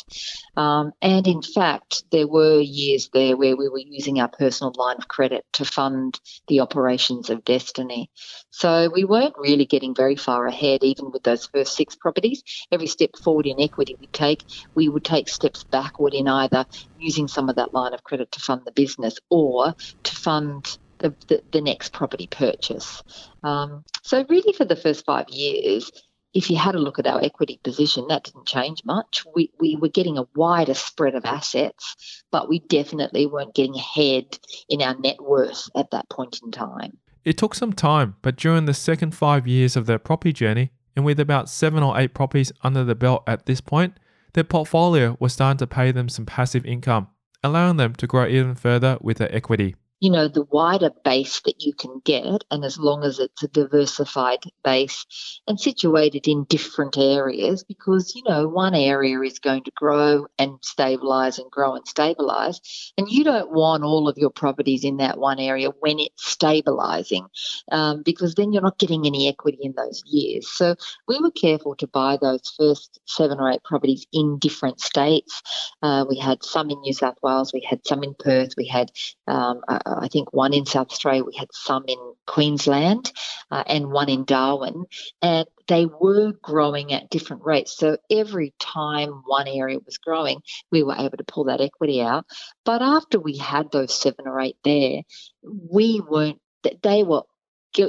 [0.56, 4.98] Um, and in fact, there were years there where we were using our personal line
[4.98, 8.10] of credit to fund the operations of Destiny.
[8.50, 12.44] So we weren't really getting very far ahead, even with those first six properties.
[12.72, 14.44] Every step forward in equity we take,
[14.76, 16.66] we would take steps backward in either
[16.98, 19.74] using some of that line of credit to fund the business or
[20.04, 23.04] to fund the, the, the next property purchase.
[23.44, 25.92] Um, so, really, for the first five years,
[26.34, 29.26] if you had a look at our equity position, that didn't change much.
[29.36, 34.38] We, we were getting a wider spread of assets, but we definitely weren't getting ahead
[34.70, 36.98] in our net worth at that point in time.
[37.26, 41.04] It took some time, but during the second five years of their property journey, and
[41.04, 43.96] with about seven or eight properties under the belt at this point,
[44.34, 47.08] their portfolio was starting to pay them some passive income,
[47.44, 51.62] allowing them to grow even further with their equity you know, the wider base that
[51.62, 56.98] you can get, and as long as it's a diversified base and situated in different
[56.98, 61.88] areas, because, you know, one area is going to grow and stabilize and grow and
[61.88, 66.28] stabilize, and you don't want all of your properties in that one area when it's
[66.30, 67.26] stabilizing,
[67.72, 70.48] um, because then you're not getting any equity in those years.
[70.48, 70.76] So
[71.08, 75.42] we were careful to buy those first seven or eight properties in different states.
[75.82, 78.92] Uh, we had some in New South Wales, we had some in Perth, we had
[79.28, 83.12] um, uh, I think one in South Australia, we had some in Queensland
[83.52, 84.86] uh, and one in Darwin,
[85.22, 87.78] and they were growing at different rates.
[87.78, 92.26] So every time one area was growing, we were able to pull that equity out.
[92.66, 95.02] But after we had those seven or eight there,
[95.44, 96.40] we weren't,
[96.84, 97.24] they were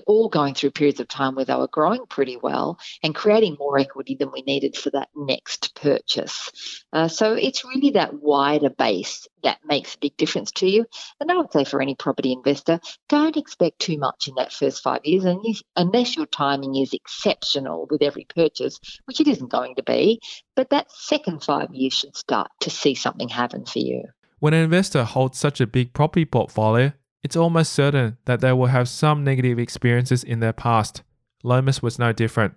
[0.06, 3.78] all going through periods of time where they were growing pretty well and creating more
[3.78, 6.84] equity than we needed for that next purchase.
[6.92, 10.84] Uh, so it's really that wider base that makes a big difference to you.
[11.20, 14.82] And I would say for any property investor, don't expect too much in that first
[14.82, 15.24] five years
[15.76, 20.20] unless your timing is exceptional with every purchase, which it isn't going to be.
[20.56, 24.04] But that second five years should start to see something happen for you.
[24.40, 26.92] When an investor holds such a big property portfolio,
[27.28, 31.02] it's almost certain that they will have some negative experiences in their past.
[31.42, 32.54] Lomas was no different.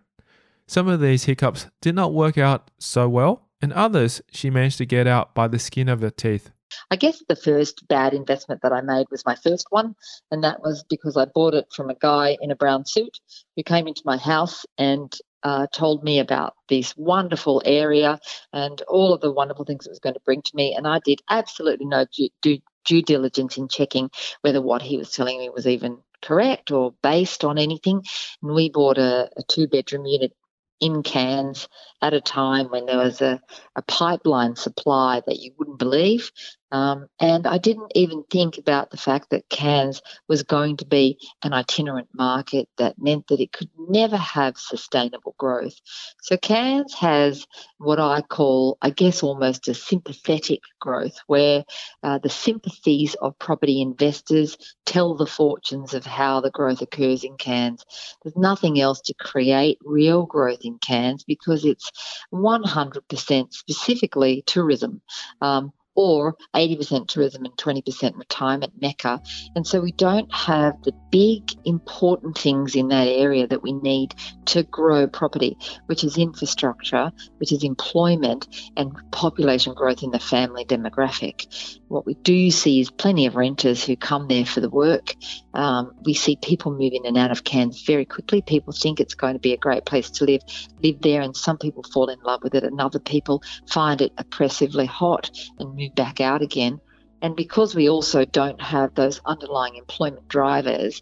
[0.66, 4.86] Some of these hiccups did not work out so well, and others she managed to
[4.86, 6.52] get out by the skin of her teeth.
[6.90, 9.94] I guess the first bad investment that I made was my first one,
[10.32, 13.20] and that was because I bought it from a guy in a brown suit
[13.58, 15.14] who came into my house and
[15.44, 18.20] uh, told me about this wonderful area
[18.54, 20.76] and all of the wonderful things it was going to bring to me.
[20.76, 24.10] And I did absolutely no due, due, due diligence in checking
[24.42, 28.04] whether what he was telling me was even correct or based on anything.
[28.42, 30.34] And we bought a, a two bedroom unit
[30.80, 31.70] in Cairns
[32.02, 33.40] at a time when there was a,
[33.76, 36.32] a pipeline supply that you wouldn't believe.
[36.72, 41.18] Um, and I didn't even think about the fact that Cairns was going to be
[41.44, 45.76] an itinerant market that meant that it could never have sustainable growth.
[46.22, 47.46] So Cairns has
[47.78, 51.66] what I call, I guess, almost a sympathetic growth, where
[52.04, 57.38] uh, the sympathies of property investors tell the fortunes of how the growth occurs in
[57.38, 57.86] Cairns.
[58.24, 61.92] There's nothing else to create real growth in Cairns because it's
[62.34, 65.02] 100% specifically tourism.
[65.42, 69.22] Um, or 80% tourism and 20% retirement mecca.
[69.56, 74.16] And so we don't have the big important things in that area that we need
[74.46, 80.66] to grow property, which is infrastructure, which is employment and population growth in the family
[80.66, 81.80] demographic.
[81.92, 85.14] What we do see is plenty of renters who come there for the work.
[85.54, 88.42] Um, we see people move in and out of Cairns very quickly.
[88.42, 90.42] People think it's going to be a great place to live,
[90.82, 94.14] live there, and some people fall in love with it, and other people find it
[94.18, 96.80] oppressively hot and move back out again.
[97.22, 101.02] And because we also don't have those underlying employment drivers,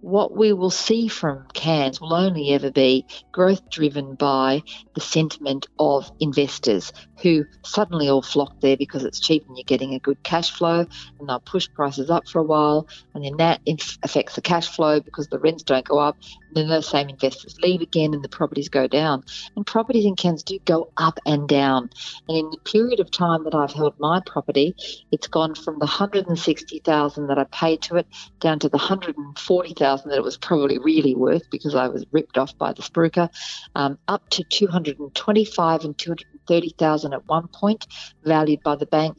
[0.00, 4.62] what we will see from Cairns will only ever be growth driven by
[4.94, 6.92] the sentiment of investors
[7.22, 10.86] who suddenly all flock there because it's cheap and you're getting a good cash flow
[11.18, 13.60] and they'll push prices up for a while and then that
[14.02, 16.16] affects the cash flow because the rents don't go up
[16.54, 19.22] then those same investors leave again and the properties go down
[19.56, 21.90] and properties in Cairns do go up and down
[22.28, 24.74] and in the period of time that I've held my property
[25.10, 28.06] it's gone from the 160,000 that I paid to it
[28.40, 32.56] down to the 140,000 that it was probably really worth because I was ripped off
[32.58, 33.28] by the spruiker,
[33.74, 37.86] um, up to 225 and 230,000 at one point,
[38.24, 39.18] valued by the bank,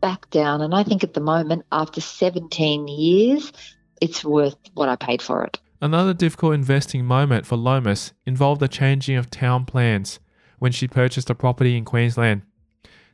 [0.00, 0.60] back down.
[0.60, 3.52] And I think at the moment, after 17 years,
[4.00, 5.58] it's worth what I paid for it.
[5.82, 10.20] Another difficult investing moment for Lomas involved the changing of town plans
[10.58, 12.42] when she purchased a property in Queensland.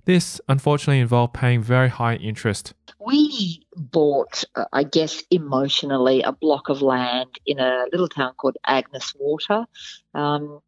[0.05, 2.75] This unfortunately involved paying very high interest.
[2.99, 8.57] We bought, uh, I guess, emotionally, a block of land in a little town called
[8.67, 9.67] Agnes Water.
[10.15, 10.61] Um,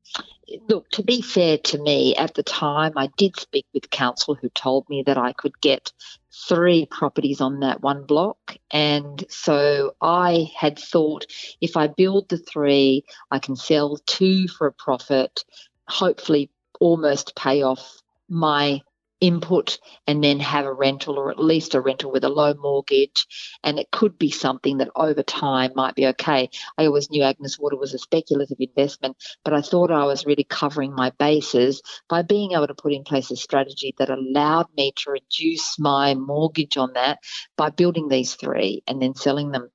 [0.68, 4.48] look, to be fair to me, at the time, I did speak with council who
[4.50, 5.92] told me that I could get
[6.46, 8.56] three properties on that one block.
[8.70, 11.26] And so I had thought
[11.60, 15.44] if I build the three, I can sell two for a profit,
[15.88, 18.80] hopefully almost pay off my
[19.20, 23.26] input and then have a rental or at least a rental with a low mortgage.
[23.64, 26.50] And it could be something that over time might be okay.
[26.76, 30.44] I always knew agnes water was a speculative investment but i thought i was really
[30.44, 34.92] covering my bases by being able to put in place a strategy that allowed me
[34.96, 37.18] to reduce my mortgage on that
[37.56, 39.70] by building these three and then selling them.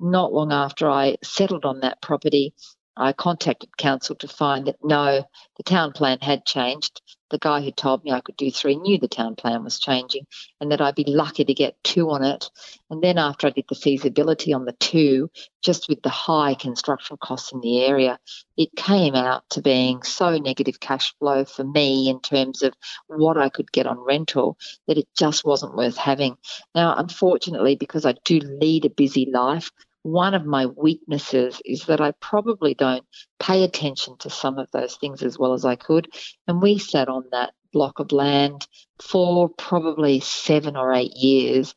[0.00, 2.54] Not long after i settled on that property
[2.98, 5.24] I contacted council to find that no,
[5.56, 7.00] the town plan had changed.
[7.30, 10.26] The guy who told me I could do three knew the town plan was changing
[10.60, 12.50] and that I'd be lucky to get two on it.
[12.90, 15.30] And then after I did the feasibility on the two,
[15.62, 18.18] just with the high construction costs in the area,
[18.56, 22.72] it came out to being so negative cash flow for me in terms of
[23.06, 26.36] what I could get on rental that it just wasn't worth having.
[26.74, 29.70] Now, unfortunately, because I do lead a busy life,
[30.12, 33.04] one of my weaknesses is that I probably don't
[33.38, 36.08] pay attention to some of those things as well as I could.
[36.46, 38.66] And we sat on that block of land
[39.00, 41.74] for probably seven or eight years,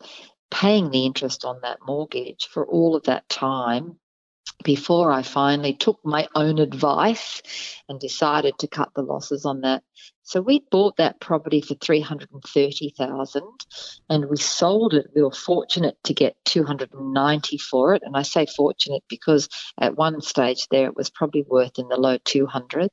[0.50, 3.98] paying the interest on that mortgage for all of that time
[4.64, 7.42] before I finally took my own advice
[7.90, 9.84] and decided to cut the losses on that.
[10.24, 13.44] So we bought that property for 330,000
[14.10, 15.08] and we sold it.
[15.16, 19.50] We were fortunate to get 290 for it and I say fortunate because
[19.80, 22.88] at one stage there it was probably worth in the low 200s.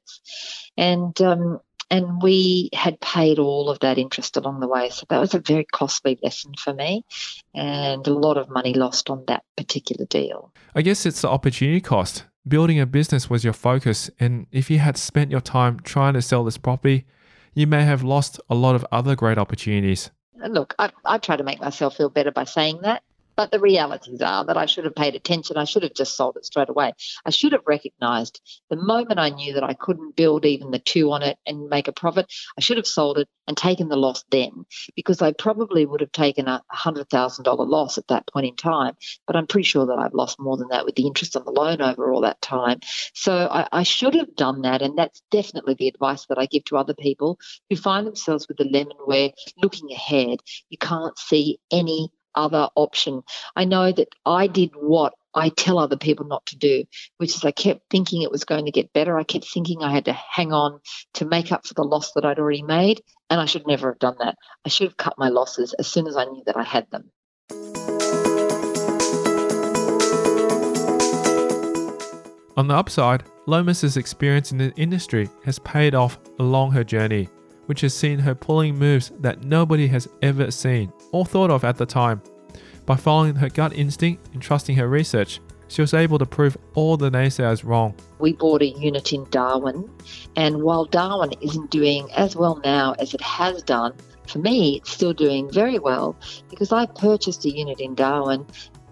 [0.77, 1.61] And um,
[1.91, 4.91] and we had paid all of that interest along the way.
[4.91, 7.05] So that was a very costly lesson for me
[7.55, 10.53] and a lot of money lost on that particular deal.
[10.75, 12.25] I guess it's the opportunity cost.
[12.47, 16.23] Building a business was your focus, and if you had spent your time trying to
[16.23, 17.05] sell this property,
[17.53, 20.11] you may have lost a lot of other great opportunities.
[20.49, 23.03] Look, I, I try to make myself feel better by saying that.
[23.39, 25.57] But the realities are that I should have paid attention.
[25.57, 26.93] I should have just sold it straight away.
[27.25, 31.13] I should have recognized the moment I knew that I couldn't build even the two
[31.13, 32.27] on it and make a profit,
[32.59, 34.67] I should have sold it and taken the loss then
[34.97, 38.97] because I probably would have taken a $100,000 loss at that point in time.
[39.29, 41.53] But I'm pretty sure that I've lost more than that with the interest on the
[41.53, 42.81] loan over all that time.
[43.15, 44.83] So I, I should have done that.
[44.83, 47.39] And that's definitely the advice that I give to other people
[47.71, 49.31] who find themselves with the lemon where
[49.63, 53.23] looking ahead, you can't see any other option.
[53.57, 56.85] I know that I did what I tell other people not to do,
[57.19, 59.19] which is I kept thinking it was going to get better.
[59.19, 60.81] I kept thinking I had to hang on
[61.15, 63.99] to make up for the loss that I'd already made, and I should never have
[63.99, 64.37] done that.
[64.65, 67.11] I should have cut my losses as soon as I knew that I had them.
[72.57, 77.29] On the upside, Lomas's experience in the industry has paid off along her journey,
[77.69, 81.77] which has seen her pulling moves that nobody has ever seen or thought of at
[81.77, 82.23] the time.
[82.87, 86.97] By following her gut instinct and trusting her research, she was able to prove all
[86.97, 87.95] the naysayers wrong.
[88.19, 89.87] We bought a unit in Darwin,
[90.35, 93.93] and while Darwin isn't doing as well now as it has done,
[94.27, 96.17] for me, it's still doing very well
[96.49, 98.47] because I purchased a unit in Darwin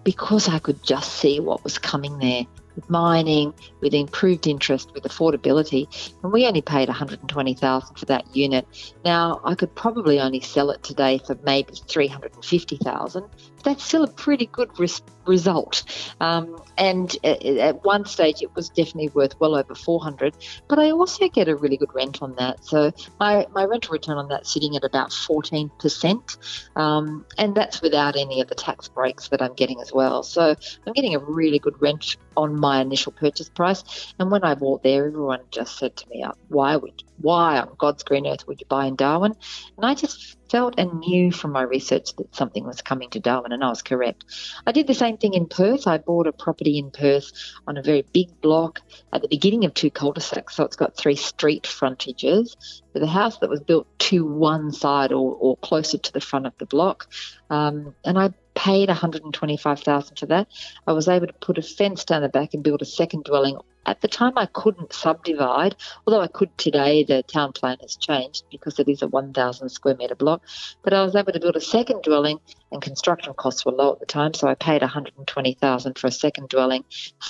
[0.04, 2.46] because I could just see what was coming there
[2.76, 5.88] with mining, with improved interest, with affordability,
[6.22, 8.94] and we only paid 120,000 for that unit.
[9.04, 13.24] Now I could probably only sell it today for maybe 350,000.
[13.66, 15.82] That's still a pretty good risk result.
[16.20, 20.36] Um, and at one stage, it was definitely worth well over 400.
[20.68, 22.64] But I also get a really good rent on that.
[22.64, 26.76] So my, my rental return on that sitting at about 14%.
[26.76, 30.22] Um, and that's without any of the tax breaks that I'm getting as well.
[30.22, 30.54] So
[30.86, 34.14] I'm getting a really good rent on my initial purchase price.
[34.20, 37.74] And when I bought there, everyone just said to me, uh, "Why would why on
[37.78, 39.34] God's green earth would you buy in Darwin?"
[39.76, 43.52] And I just felt and knew from my research that something was coming to Darwin,
[43.52, 44.24] and I was correct.
[44.66, 45.86] I did the same thing in Perth.
[45.86, 47.30] I bought a property in Perth
[47.66, 48.80] on a very big block
[49.12, 52.82] at the beginning of two cul-de-sacs, so it's got three street frontages.
[52.92, 56.46] With a house that was built to one side or, or closer to the front
[56.46, 57.08] of the block,
[57.50, 60.48] um, and I paid 125,000 for that.
[60.86, 63.58] I was able to put a fence down the back and build a second dwelling
[63.86, 65.76] at the time, I couldn't subdivide,
[66.06, 67.04] although I could today.
[67.04, 70.42] The town plan has changed because it is a 1,000 square metre block.
[70.82, 72.40] But I was able to build a second dwelling,
[72.72, 76.48] and construction costs were low at the time, so I paid 120,000 for a second
[76.48, 76.84] dwelling,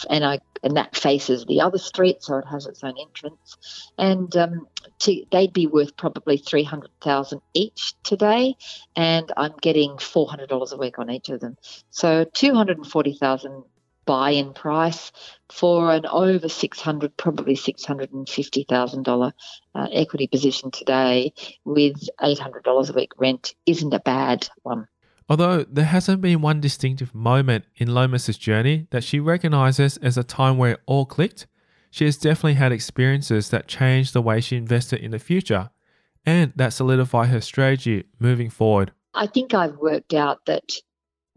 [0.08, 3.56] and I and that faces the other street, so it has its own entrance.
[3.98, 4.66] And um,
[5.00, 8.56] to, they'd be worth probably 300,000 each today,
[8.96, 11.56] and I'm getting $400 a week on each of them.
[11.90, 13.64] So 240,000
[14.06, 15.12] buy-in price
[15.50, 19.32] for an over 600 probably $650,000
[19.74, 21.32] uh, equity position today
[21.64, 24.86] with $800 a week rent isn't a bad one.
[25.28, 30.22] Although there hasn't been one distinctive moment in Lomas's journey that she recognizes as a
[30.22, 31.46] time where it all clicked,
[31.90, 35.70] she has definitely had experiences that changed the way she invested in the future
[36.24, 38.92] and that solidify her strategy moving forward.
[39.14, 40.72] I think I've worked out that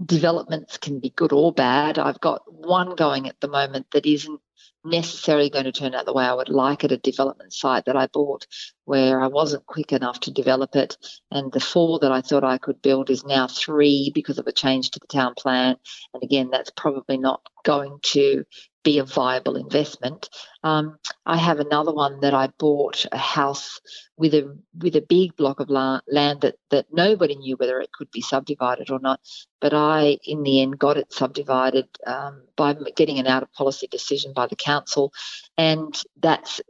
[0.03, 1.99] developments can be good or bad.
[1.99, 4.39] I've got one going at the moment that isn't
[4.85, 7.97] necessarily going to turn out the way I would like at a development site that
[7.97, 8.47] I bought
[8.85, 10.97] where I wasn't quick enough to develop it.
[11.31, 14.53] And the four that I thought I could build is now three because of a
[14.53, 15.75] change to the town plan.
[16.13, 18.45] And again, that's probably not going to
[18.83, 20.29] be a viable investment.
[20.63, 23.79] Um, I have another one that I bought a house
[24.17, 28.11] with a with a big block of land that that nobody knew whether it could
[28.11, 29.19] be subdivided or not.
[29.61, 33.87] But I, in the end, got it subdivided um, by getting an out of policy
[33.87, 35.11] decision by the council,
[35.57, 36.61] and that's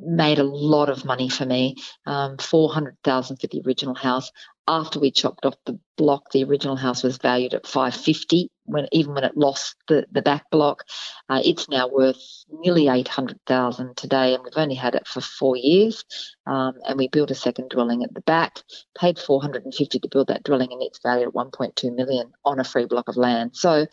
[0.00, 1.76] made a lot of money for me.
[2.06, 4.30] Um, Four hundred thousand for the original house
[4.68, 8.50] after we chopped off the block, the original house was valued at 550.
[8.66, 10.84] When even when it lost the, the back block,
[11.30, 16.04] uh, it's now worth nearly 800,000 today, and we've only had it for four years.
[16.46, 18.58] Um, and we built a second dwelling at the back,
[18.96, 22.84] paid 450 to build that dwelling, and it's valued at 1.2 million on a free
[22.84, 23.56] block of land.
[23.56, 23.86] So,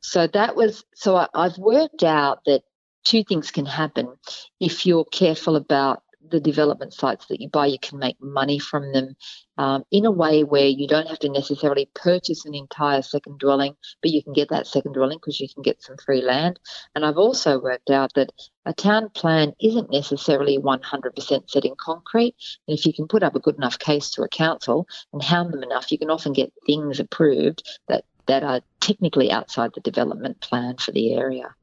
[0.00, 2.62] so that was so I, I've worked out that
[3.04, 4.16] two things can happen
[4.60, 8.92] if you're careful about the development sites that you buy, you can make money from
[8.92, 9.16] them
[9.58, 13.74] um, in a way where you don't have to necessarily purchase an entire second dwelling,
[14.00, 16.58] but you can get that second dwelling because you can get some free land.
[16.94, 18.32] And I've also worked out that
[18.64, 22.34] a town plan isn't necessarily 100% set in concrete.
[22.66, 25.52] And if you can put up a good enough case to a council and hound
[25.52, 30.40] them enough, you can often get things approved that, that are technically outside the development
[30.40, 31.54] plan for the area.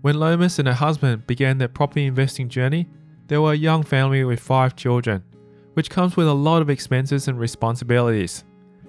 [0.00, 2.88] When Lomas and her husband began their property investing journey,
[3.26, 5.24] they were a young family with five children,
[5.74, 8.44] which comes with a lot of expenses and responsibilities.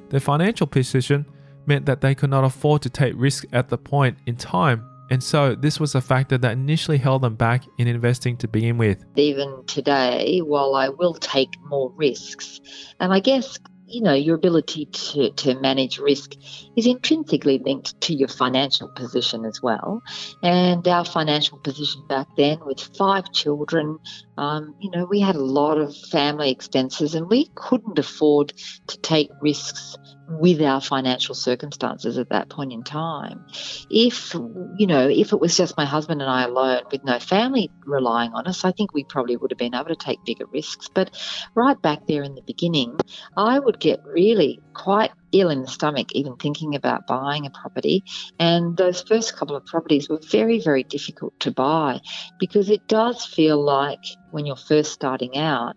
[0.09, 1.25] Their financial position
[1.65, 5.23] meant that they could not afford to take risk at the point in time and
[5.23, 9.03] so this was a factor that initially held them back in investing to begin with.
[9.15, 12.61] Even today, while I will take more risks,
[12.99, 13.57] and I guess
[13.89, 16.33] you know, your ability to, to manage risk
[16.75, 20.01] is intrinsically linked to your financial position as well.
[20.43, 23.97] And our financial position back then, with five children,
[24.37, 28.53] um, you know, we had a lot of family expenses and we couldn't afford
[28.87, 29.97] to take risks
[30.29, 33.45] with our financial circumstances at that point in time.
[33.89, 37.71] If, you know, if it was just my husband and I alone with no family
[37.85, 40.87] relying on us, I think we probably would have been able to take bigger risks.
[40.93, 41.17] But
[41.55, 42.97] right back there in the beginning,
[43.35, 48.03] I would get really quite ill in the stomach even thinking about buying a property.
[48.39, 51.99] And those first couple of properties were very, very difficult to buy
[52.39, 55.75] because it does feel like when you're first starting out,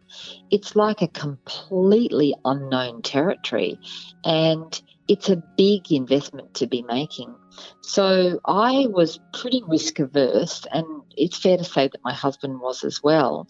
[0.50, 3.78] it's like a completely unknown territory.
[4.24, 7.34] And it's a big investment to be making.
[7.82, 10.86] So I was pretty risk averse, and
[11.16, 13.46] it's fair to say that my husband was as well.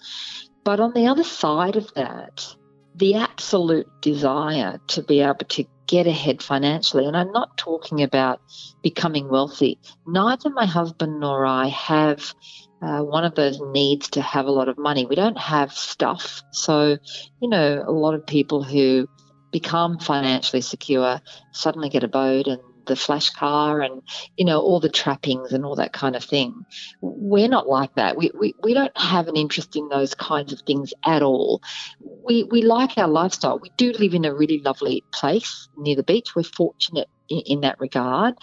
[0.64, 2.54] But on the other side of that,
[2.94, 7.06] the absolute desire to be able to get ahead financially.
[7.06, 8.40] And I'm not talking about
[8.82, 9.78] becoming wealthy.
[10.06, 12.34] Neither my husband nor I have
[12.82, 15.06] uh, one of those needs to have a lot of money.
[15.06, 16.42] We don't have stuff.
[16.52, 16.98] So,
[17.40, 19.08] you know, a lot of people who
[19.52, 21.20] become financially secure
[21.52, 24.02] suddenly get a boat and the flash car and
[24.36, 26.64] you know all the trappings and all that kind of thing.
[27.00, 28.16] We're not like that.
[28.16, 31.62] We, we, we don't have an interest in those kinds of things at all.
[32.00, 33.58] We, we like our lifestyle.
[33.58, 36.34] We do live in a really lovely place near the beach.
[36.34, 38.34] We're fortunate in, in that regard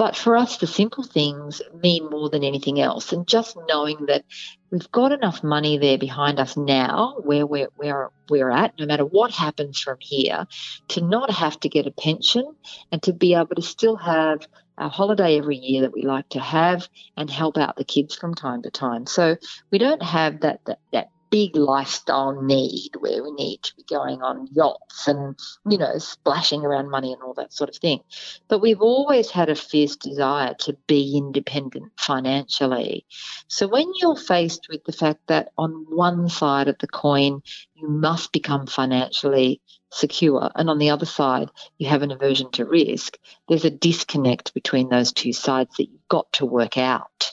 [0.00, 3.12] but for us, the simple things mean more than anything else.
[3.12, 4.24] And just knowing that
[4.70, 9.04] we've got enough money there behind us now, where we're, where we're at, no matter
[9.04, 10.46] what happens from here,
[10.88, 12.46] to not have to get a pension
[12.90, 14.48] and to be able to still have
[14.78, 16.88] a holiday every year that we like to have
[17.18, 19.04] and help out the kids from time to time.
[19.04, 19.36] So
[19.70, 24.20] we don't have that, that, that big lifestyle need where we need to be going
[24.22, 28.00] on yachts and, you know, splashing around money and all that sort of thing.
[28.48, 33.06] But we've always had a fierce desire to be independent financially.
[33.48, 37.42] So when you're faced with the fact that on one side of the coin,
[37.74, 39.60] you must become financially
[39.92, 43.18] secure, and on the other side, you have an aversion to risk,
[43.48, 47.32] there's a disconnect between those two sides that you've got to work out.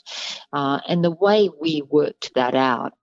[0.51, 2.93] Uh, and the way we worked that out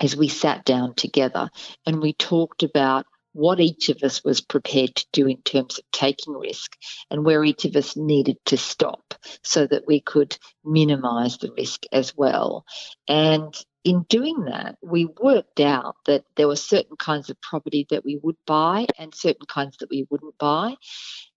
[0.00, 1.50] as we sat down together
[1.86, 5.84] and we talked about what each of us was prepared to do in terms of
[5.92, 6.76] taking risk
[7.10, 11.84] and where each of us needed to stop so that we could minimize the risk
[11.92, 12.64] as well.
[13.06, 18.04] And in doing that, we worked out that there were certain kinds of property that
[18.04, 20.74] we would buy and certain kinds that we wouldn't buy.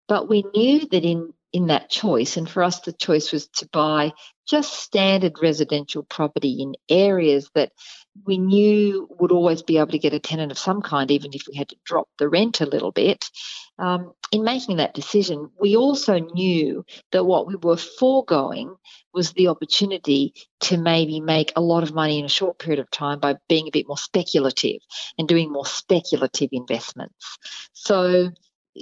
[0.07, 2.36] But we knew that in in that choice.
[2.36, 4.12] And for us, the choice was to buy
[4.47, 7.72] just standard residential property in areas that
[8.26, 11.43] we knew would always be able to get a tenant of some kind, even if
[11.47, 13.30] we had to drop the rent a little bit.
[13.80, 18.76] Um, in making that decision, we also knew that what we were foregoing
[19.14, 22.89] was the opportunity to maybe make a lot of money in a short period of
[22.91, 24.82] time by being a bit more speculative
[25.18, 27.38] and doing more speculative investments.
[27.74, 28.32] So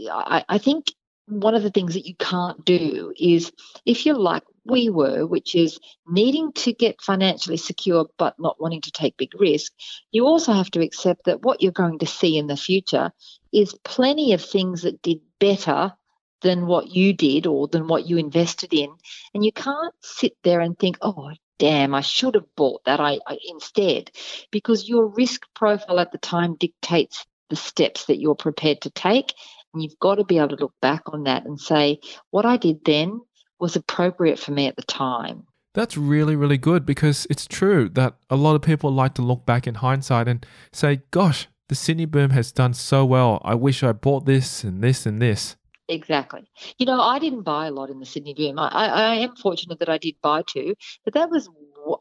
[0.09, 0.93] I, I think
[1.32, 3.53] one of the things that you can't do is
[3.86, 8.82] if you're like we were, which is needing to get financially secure but not wanting
[8.82, 9.71] to take big risk,
[10.11, 13.11] you also have to accept that what you're going to see in the future
[13.53, 15.93] is plenty of things that did better
[16.41, 18.89] than what you did or than what you invested in.
[19.34, 23.19] And you can't sit there and think, oh, damn, I should have bought that I,
[23.25, 24.11] I instead,
[24.51, 29.34] because your risk profile at the time dictates the steps that you're prepared to take
[29.74, 31.99] and you've got to be able to look back on that and say,
[32.32, 33.22] what I did then
[33.59, 35.43] was appropriate for me at the time.
[35.74, 39.45] That's really, really good because it's true that a lot of people like to look
[39.45, 43.41] back in hindsight and say, gosh, the Sydney boom has done so well.
[43.45, 45.55] I wish I bought this and this and this.
[45.88, 46.49] Exactly.
[46.78, 48.59] You know, I didn't buy a lot in the Sydney boom.
[48.59, 51.49] I, I, I am fortunate that I did buy two, but that was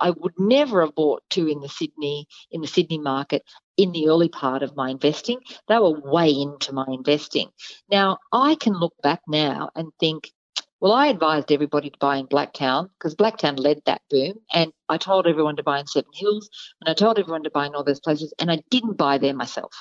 [0.00, 3.42] I would never have bought two in the Sydney in the Sydney market
[3.76, 5.40] in the early part of my investing.
[5.68, 7.50] They were way into my investing.
[7.90, 10.30] Now I can look back now and think,
[10.80, 14.96] well, I advised everybody to buy in Blacktown because Blacktown led that boom, and I
[14.96, 16.48] told everyone to buy in Seven Hills,
[16.80, 19.34] and I told everyone to buy in all those places, and I didn't buy there
[19.34, 19.74] myself.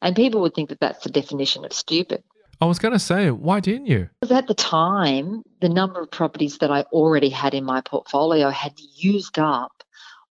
[0.00, 2.22] And people would think that that's the definition of stupid.
[2.62, 4.08] I was going to say, why didn't you?
[4.20, 8.50] Because at the time, the number of properties that I already had in my portfolio
[8.50, 9.82] had used up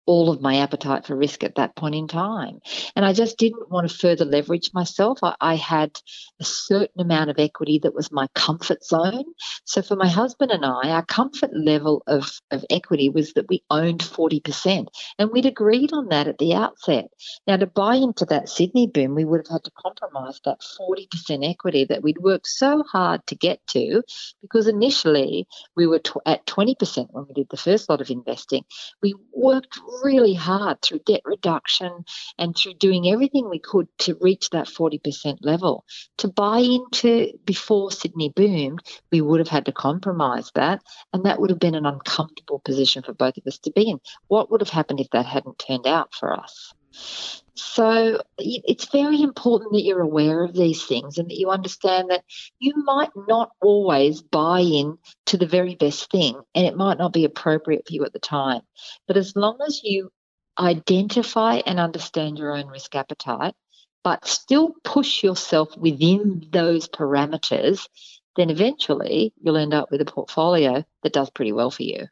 [0.08, 2.60] all of my appetite for risk at that point in time.
[2.96, 5.20] And I just didn't want to further leverage myself.
[5.22, 6.00] I, I, had
[6.40, 9.26] a certain amount of equity that was my comfort zone.
[9.66, 13.64] So for my husband and I, our comfort level of, of equity was that we
[13.70, 14.88] owned 40%.
[15.20, 17.08] And we'd agreed on that at the outset.
[17.46, 21.50] Now, to buy into that Sydney boom, we would have had to compromise that 40%
[21.50, 24.04] equity that we'd worked so hard to get to
[24.42, 28.64] because initially we were t- at 20% when we did the first lot of investing.
[29.02, 32.06] We worked really hard through debt reduction
[32.38, 35.86] and through doing everything we could to reach that 40% level.
[36.20, 38.82] To buy into before Sydney boomed,
[39.12, 40.82] we would have had to compromise that,
[41.14, 44.00] and that would have been an uncomfortable position for both of us to be in.
[44.28, 46.74] What would have happened if that hadn't turned out for us?
[47.56, 52.24] So it's very important that you're aware of these things and that you understand that
[52.60, 57.14] you might not always buy in to the very best thing and it might not
[57.14, 58.62] be appropriate for you at the time.
[59.08, 60.12] But as long as you
[60.58, 63.54] identify and understand your own risk appetite,
[64.04, 67.88] but still push yourself within those parameters,
[68.36, 72.08] then eventually you'll end up with a portfolio that does pretty well for you.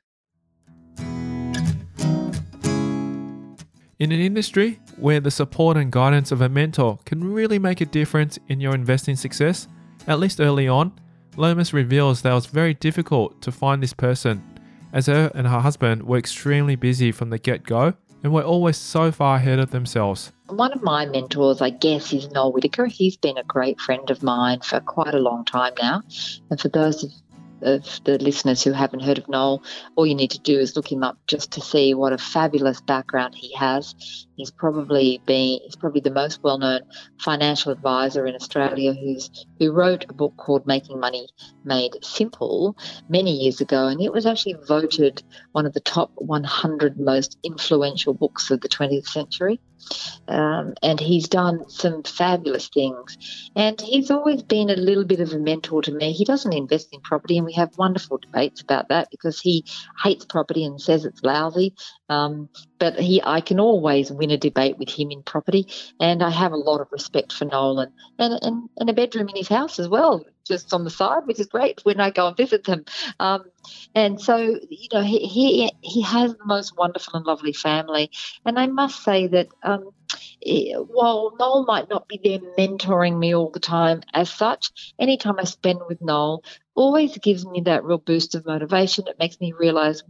[3.98, 7.86] In an industry where the support and guidance of a mentor can really make a
[7.86, 9.70] difference in your investing success,
[10.06, 10.92] at least early on,
[11.38, 14.44] Lomas reveals that it was very difficult to find this person,
[14.92, 18.76] as her and her husband were extremely busy from the get go and were always
[18.76, 20.34] so far ahead of themselves.
[20.48, 22.88] One of my mentors, I guess, is Noel Whittaker.
[22.88, 26.02] He's been a great friend of mine for quite a long time now.
[26.50, 27.12] And for those of
[27.62, 29.64] of the listeners who haven't heard of Noel,
[29.96, 32.82] all you need to do is look him up just to see what a fabulous
[32.82, 33.96] background he has.
[34.36, 36.82] He's probably been he's probably the most well-known
[37.20, 39.30] financial advisor in Australia who's
[39.60, 41.30] who wrote a book called Making Money
[41.64, 42.78] Made Simple
[43.10, 48.14] many years ago, and it was actually voted one of the top 100 most influential
[48.14, 49.60] books of the 20th century.
[50.28, 53.18] Um, and he's done some fabulous things.
[53.56, 56.14] And he's always been a little bit of a mentor to me.
[56.14, 59.66] He doesn't invest in property, and we have wonderful debates about that because he
[60.04, 61.76] hates property and says it's lousy.
[62.10, 62.50] Um,
[62.80, 65.68] but he, I can always win a debate with him in property,
[66.00, 69.36] and I have a lot of respect for Nolan and, and, and a bedroom in
[69.36, 72.38] his house as well, just on the side, which is great when I go and
[72.38, 72.86] visit them.
[73.20, 73.44] Um,
[73.94, 78.12] and so, you know, he, he he has the most wonderful and lovely family,
[78.46, 79.92] and I must say that um,
[80.46, 85.36] eh, while Noel might not be there mentoring me all the time as such, anytime
[85.40, 86.44] I spend with Noel,
[86.76, 89.08] always gives me that real boost of motivation.
[89.08, 90.04] It makes me realize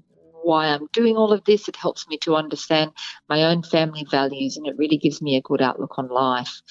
[0.43, 1.67] why I'm doing all of this.
[1.67, 2.91] It helps me to understand
[3.27, 6.61] my own family values and it really gives me a good outlook on life.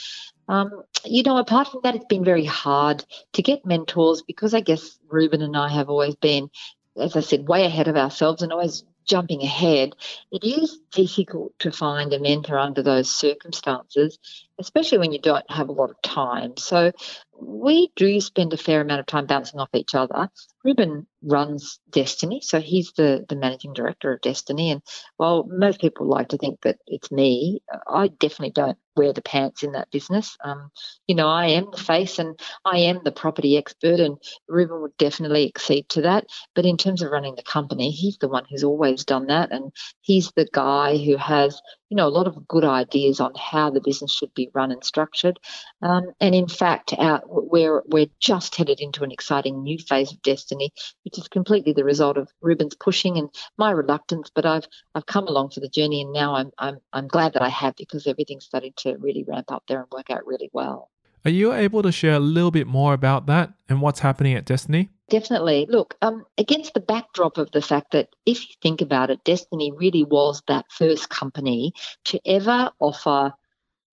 [0.48, 4.60] Um, you know, apart from that, it's been very hard to get mentors because I
[4.60, 6.50] guess Ruben and I have always been,
[6.96, 9.94] as I said, way ahead of ourselves and always jumping ahead.
[10.30, 14.18] It is difficult to find a mentor under those circumstances,
[14.58, 16.56] especially when you don't have a lot of time.
[16.56, 16.92] So
[17.40, 20.28] we do spend a fair amount of time bouncing off each other.
[20.64, 24.70] Ruben runs Destiny, so he's the, the managing director of Destiny.
[24.70, 24.82] And
[25.16, 29.62] while most people like to think that it's me, I definitely don't wear the pants
[29.62, 30.36] in that business.
[30.44, 30.70] Um,
[31.06, 34.16] you know, I am the face and I am the property expert, and
[34.48, 36.26] Ruben would definitely accede to that.
[36.54, 39.72] But in terms of running the company, he's the one who's always done that, and
[40.00, 43.80] he's the guy who has you know, a lot of good ideas on how the
[43.80, 45.38] business should be run and structured.
[45.82, 50.22] Um, and in fact, our, we're, we're just headed into an exciting new phase of
[50.22, 50.72] destiny,
[51.04, 53.28] which is completely the result of Ruben's pushing and
[53.58, 54.30] my reluctance.
[54.34, 57.42] But I've I've come along for the journey, and now I'm I'm I'm glad that
[57.42, 60.90] I have because everything's starting to really ramp up there and work out really well.
[61.24, 64.44] Are you able to share a little bit more about that and what's happening at
[64.44, 64.90] Destiny?
[65.10, 65.66] Definitely.
[65.68, 69.70] Look, um, against the backdrop of the fact that if you think about it, Destiny
[69.72, 71.74] really was that first company
[72.04, 73.32] to ever offer,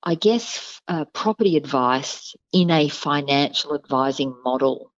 [0.03, 4.93] I guess, uh, property advice in a financial advising model.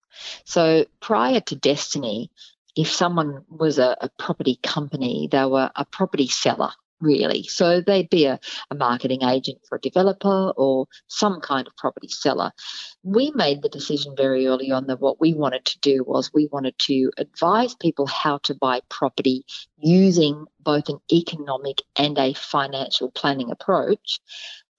[0.46, 2.30] So prior to Destiny,
[2.76, 6.72] if someone was a, a property company, they were a property seller
[7.04, 7.44] really.
[7.44, 8.40] So they'd be a,
[8.72, 12.52] a, marketing agent for a developer or some kind of property seller.
[13.04, 16.50] We made the decision very early on that what we wanted to do was we
[16.52, 19.46] wanted to advise people how to buy property
[19.78, 24.20] using both an economic and a financial planning approach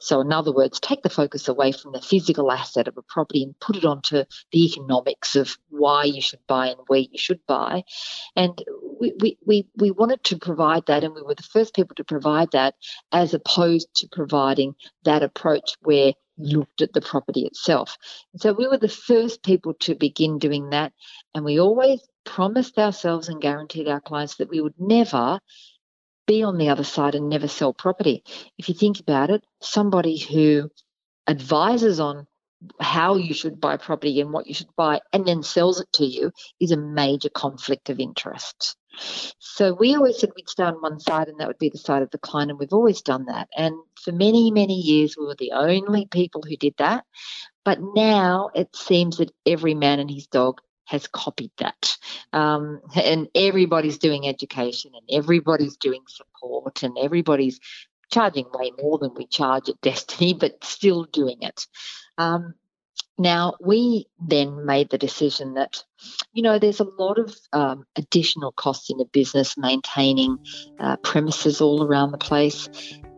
[0.04, 3.42] so, in other words, take the focus away from the physical asset of a property
[3.42, 7.40] and put it onto the economics of why you should buy and where you should
[7.48, 7.84] buy.
[8.36, 8.62] And
[9.00, 12.04] we, we, we, we wanted to provide that, and we were the first people to
[12.04, 12.74] provide that
[13.12, 14.74] as opposed to providing
[15.04, 17.96] that approach where you looked at the property itself.
[18.36, 20.92] So we were the first people to begin doing that.
[21.34, 25.40] And we always promised ourselves and guaranteed our clients that we would never
[26.26, 28.22] be on the other side and never sell property.
[28.58, 30.70] If you think about it, somebody who
[31.28, 32.26] advises on
[32.80, 36.04] how you should buy property and what you should buy and then sells it to
[36.04, 38.76] you is a major conflict of interest.
[39.38, 42.02] So we always said we'd stay on one side and that would be the side
[42.02, 43.48] of the client, and we've always done that.
[43.56, 47.04] And for many, many years, we were the only people who did that.
[47.64, 51.96] But now it seems that every man and his dog has copied that.
[52.32, 57.60] Um, and everybody's doing education and everybody's doing support and everybody's
[58.12, 61.66] charging way more than we charge at Destiny, but still doing it.
[62.18, 62.54] Um,
[63.18, 65.84] now, we then made the decision that,
[66.32, 70.38] you know, there's a lot of um, additional costs in a business maintaining
[70.78, 72.68] uh, premises all around the place.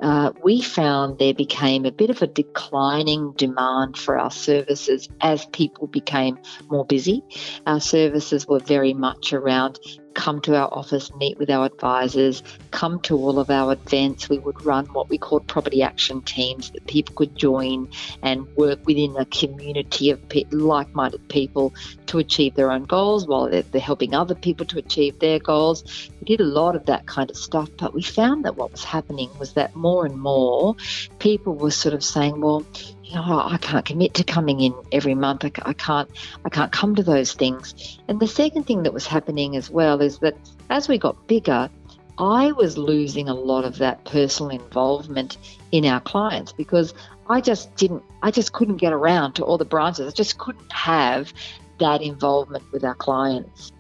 [0.01, 5.47] Uh, we found there became a bit of a declining demand for our services as
[5.47, 7.23] people became more busy.
[7.67, 9.79] Our services were very much around
[10.17, 14.31] come to our office, meet with our advisors, come to all of our events.
[14.31, 17.89] We would run what we called property action teams that people could join
[18.23, 20.21] and work within a community of
[20.51, 21.75] like minded people
[22.09, 26.11] to achieve their own goals while they're, they're helping other people to achieve their goals.
[26.21, 28.85] We did a lot of that kind of stuff, but we found that what was
[28.85, 30.77] happening was that more and more
[31.19, 32.65] people were sort of saying, well,
[33.05, 35.45] you know, I can't commit to coming in every month.
[35.45, 36.11] I, I can't,
[36.45, 37.99] I can't come to those things.
[38.09, 40.37] And the second thing that was happening as well is that
[40.71, 41.71] as we got bigger,
[42.19, 45.37] I was losing a lot of that personal involvement
[45.71, 46.95] in our clients because
[47.29, 50.09] I just didn't, I just couldn't get around to all the branches.
[50.09, 51.33] I just couldn't have
[51.79, 53.73] that involvement with our clients.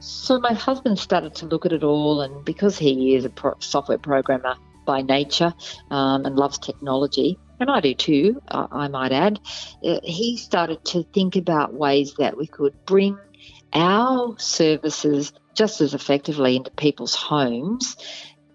[0.00, 3.56] So my husband started to look at it all, and because he is a pro-
[3.60, 5.54] software programmer by nature
[5.90, 9.38] um, and loves technology, and I do too, I might add,
[9.84, 13.18] uh, he started to think about ways that we could bring
[13.74, 17.96] our services just as effectively into people's homes,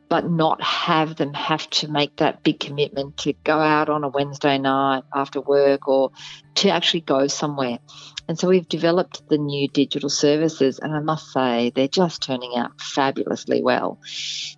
[0.10, 4.08] but not have them have to make that big commitment to go out on a
[4.08, 6.12] Wednesday night after work or
[6.56, 7.80] to actually go somewhere.
[8.28, 12.56] And so we've developed the new digital services, and I must say they're just turning
[12.56, 14.00] out fabulously well.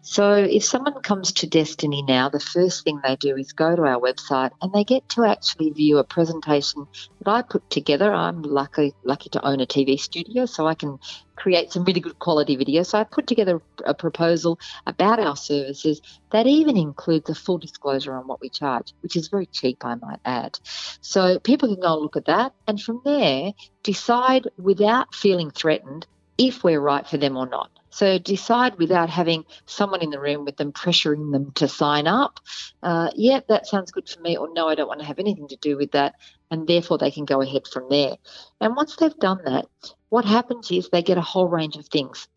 [0.01, 3.81] So if someone comes to Destiny now, the first thing they do is go to
[3.81, 6.87] our website and they get to actually view a presentation
[7.19, 8.13] that I put together.
[8.13, 10.99] I'm lucky lucky to own a TV studio, so I can
[11.35, 12.83] create some really good quality video.
[12.83, 18.13] So I put together a proposal about our services that even includes a full disclosure
[18.13, 20.59] on what we charge, which is very cheap, I might add.
[21.01, 26.05] So people can go and look at that, and from there decide without feeling threatened
[26.37, 27.71] if we're right for them or not.
[27.89, 32.39] So decide without having someone in the room with them pressuring them to sign up.
[32.83, 35.47] Uh, yeah, that sounds good for me, or no, I don't want to have anything
[35.47, 36.13] to do with that.
[36.51, 38.17] And therefore, they can go ahead from there.
[38.61, 39.65] And once they've done that,
[40.09, 42.27] what happens is they get a whole range of things.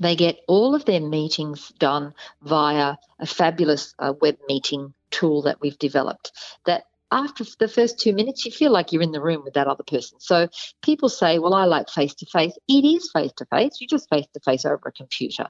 [0.00, 5.60] They get all of their meetings done via a fabulous uh, web meeting tool that
[5.60, 6.32] we've developed
[6.66, 9.66] that after the first two minutes, you feel like you're in the room with that
[9.66, 10.18] other person.
[10.20, 10.48] So
[10.82, 12.56] people say, well, I like face to face.
[12.68, 13.78] It is face to face.
[13.80, 15.46] You're just face to face over a computer.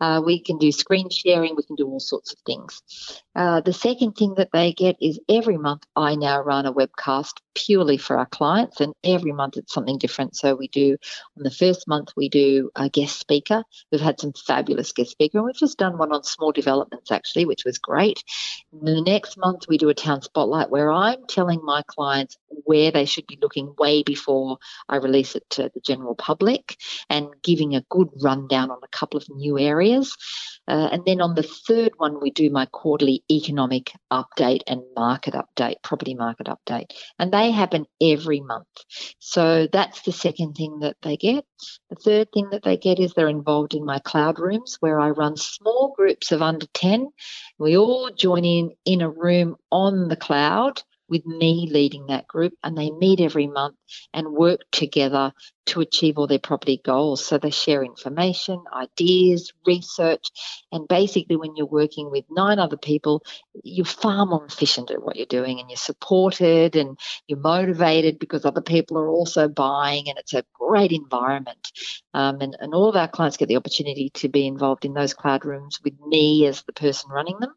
[0.00, 1.56] Uh, we can do screen sharing.
[1.56, 2.82] We can do all sorts of things.
[3.34, 7.32] Uh, the second thing that they get is every month I now run a webcast
[7.54, 10.36] purely for our clients, and every month it's something different.
[10.36, 10.96] So we do
[11.36, 13.64] on the first month we do a guest speaker.
[13.90, 17.46] We've had some fabulous guest speaker, and we've just done one on small developments actually,
[17.46, 18.22] which was great.
[18.72, 22.90] And the next month we do a town spotlight where I'm telling my clients where
[22.90, 26.76] they should be looking way before I release it to the general public,
[27.10, 30.16] and giving a good rundown on a couple of new areas.
[30.68, 35.34] Uh, and then on the third one, we do my quarterly economic update and market
[35.34, 36.90] update, property market update.
[37.18, 38.66] And they happen every month.
[39.20, 41.44] So that's the second thing that they get.
[41.90, 45.10] The third thing that they get is they're involved in my cloud rooms where I
[45.10, 47.08] run small groups of under 10.
[47.58, 52.54] We all join in in a room on the cloud with me leading that group,
[52.62, 53.76] and they meet every month
[54.12, 55.32] and work together
[55.66, 57.24] to achieve all their property goals.
[57.24, 60.30] So they share information, ideas, research,
[60.72, 63.22] and basically, when you're working with nine other people,
[63.62, 68.44] you're far more efficient at what you're doing and you're supported and you're motivated because
[68.44, 71.72] other people are also buying, and it's a great environment.
[72.14, 75.14] Um, and, and all of our clients get the opportunity to be involved in those
[75.14, 77.52] cloud rooms with me as the person running them.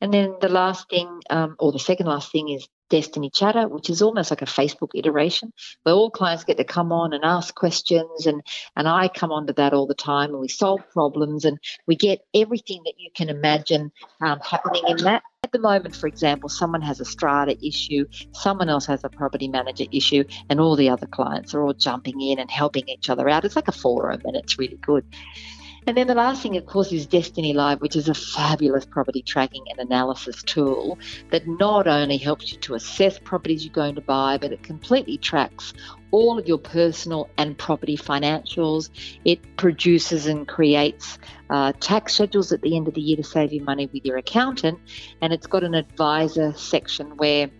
[0.00, 3.88] And then the last thing, um, or the second last thing, is Destiny Chatter, which
[3.88, 7.54] is almost like a Facebook iteration, where all clients get to come on and ask
[7.54, 8.42] questions, and
[8.76, 12.20] and I come onto that all the time, and we solve problems, and we get
[12.34, 13.90] everything that you can imagine
[14.20, 15.22] um, happening in that.
[15.42, 19.48] At the moment, for example, someone has a strata issue, someone else has a property
[19.48, 23.28] manager issue, and all the other clients are all jumping in and helping each other
[23.28, 23.44] out.
[23.44, 25.04] It's like a forum, and it's really good.
[25.86, 29.20] And then the last thing, of course, is Destiny Live, which is a fabulous property
[29.20, 30.98] tracking and analysis tool
[31.30, 35.18] that not only helps you to assess properties you're going to buy, but it completely
[35.18, 35.74] tracks
[36.10, 38.88] all of your personal and property financials.
[39.26, 41.18] It produces and creates
[41.50, 44.16] uh, tax schedules at the end of the year to save you money with your
[44.16, 44.78] accountant.
[45.20, 47.50] And it's got an advisor section where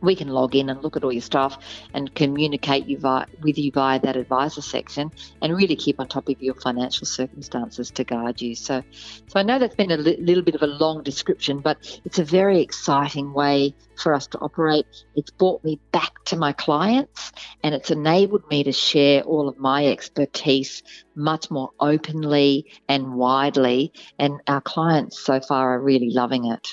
[0.00, 1.58] we can log in and look at all your stuff
[1.94, 5.10] and communicate you via, with you via that advisor section
[5.42, 8.54] and really keep on top of your financial circumstances to guide you.
[8.54, 12.00] So, so I know that's been a li- little bit of a long description, but
[12.04, 14.86] it's a very exciting way for us to operate.
[15.16, 17.32] It's brought me back to my clients
[17.62, 20.82] and it's enabled me to share all of my expertise
[21.16, 23.92] much more openly and widely.
[24.18, 26.66] And our clients so far are really loving it.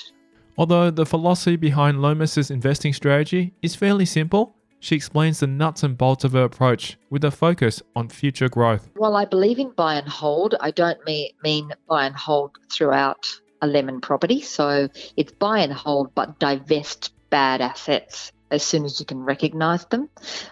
[0.58, 5.98] Although the philosophy behind Lomas's investing strategy is fairly simple, she explains the nuts and
[5.98, 8.88] bolts of her approach with a focus on future growth.
[8.96, 13.26] While I believe in buy and hold, I don't mean, buy and hold throughout
[13.60, 14.40] a lemon property.
[14.40, 19.84] So it's buy and hold, but divest bad assets as soon as you can recognize
[19.86, 20.08] them,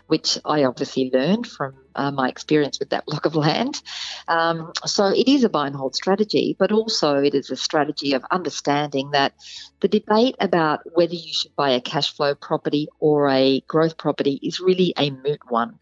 [0.09, 3.81] which I obviously learned from uh, my experience with that block of land.
[4.29, 8.13] Um, so it is a buy and hold strategy, but also it is a strategy
[8.13, 9.35] of understanding that
[9.81, 14.39] the debate about whether you should buy a cash flow property or a growth property
[14.43, 15.79] is really a moot one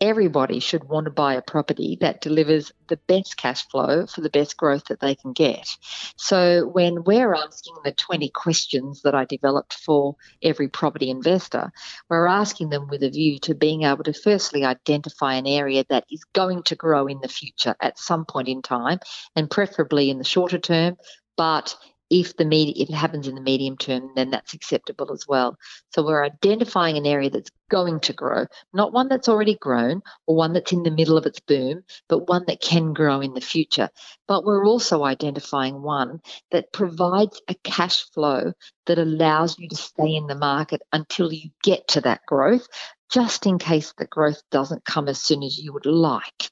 [0.00, 4.30] everybody should want to buy a property that delivers the best cash flow for the
[4.30, 5.68] best growth that they can get.
[6.16, 11.70] So when we're asking the 20 questions that I developed for every property investor,
[12.08, 16.04] we're asking them with a view to being able to firstly identify an area that
[16.10, 18.98] is going to grow in the future at some point in time
[19.36, 20.96] and preferably in the shorter term
[21.36, 21.76] but
[22.10, 25.56] if the med- if it happens in the medium term, then that's acceptable as well.
[25.94, 30.34] So we're identifying an area that's going to grow, not one that's already grown or
[30.34, 33.40] one that's in the middle of its boom, but one that can grow in the
[33.40, 33.88] future.
[34.26, 36.20] But we're also identifying one
[36.50, 38.52] that provides a cash flow
[38.86, 42.66] that allows you to stay in the market until you get to that growth
[43.10, 46.50] just in case the growth doesn't come as soon as you would like.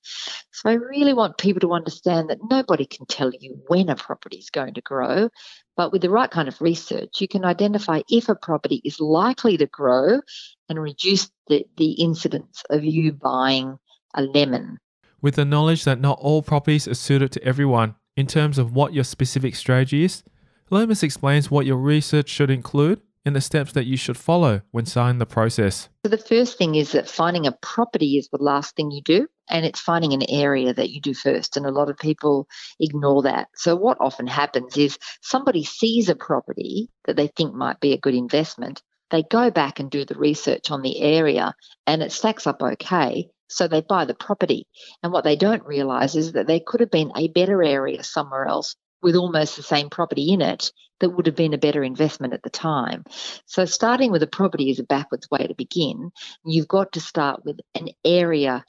[0.53, 4.39] So I really want people to understand that nobody can tell you when a property
[4.39, 5.29] is going to grow,
[5.77, 9.57] but with the right kind of research, you can identify if a property is likely
[9.57, 10.21] to grow
[10.69, 13.79] and reduce the, the incidence of you buying
[14.15, 14.79] a lemon.
[15.23, 18.93] With the knowledge that not all properties are suited to everyone in terms of what
[18.93, 20.25] your specific strategy is,
[20.71, 24.87] Lomas explains what your research should include and the steps that you should follow when
[24.87, 25.89] starting the process?
[26.05, 29.29] So, the first thing is that finding a property is the last thing you do,
[29.49, 31.57] and it's finding an area that you do first.
[31.57, 32.49] And a lot of people
[32.81, 33.49] ignore that.
[33.55, 37.99] So, what often happens is somebody sees a property that they think might be a
[37.99, 38.83] good investment.
[39.11, 41.55] They go back and do the research on the area,
[41.87, 43.29] and it stacks up okay.
[43.51, 44.67] So they buy the property.
[45.03, 48.47] And what they don't realize is that there could have been a better area somewhere
[48.47, 52.35] else with almost the same property in it that would have been a better investment
[52.35, 53.05] at the time.
[53.47, 56.11] So, starting with a property is a backwards way to begin.
[56.45, 58.65] You've got to start with an area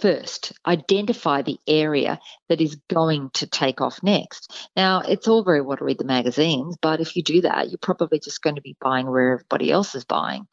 [0.00, 0.52] first.
[0.66, 2.18] Identify the area
[2.48, 4.68] that is going to take off next.
[4.76, 7.78] Now, it's all very well to read the magazines, but if you do that, you're
[7.78, 10.46] probably just going to be buying where everybody else is buying.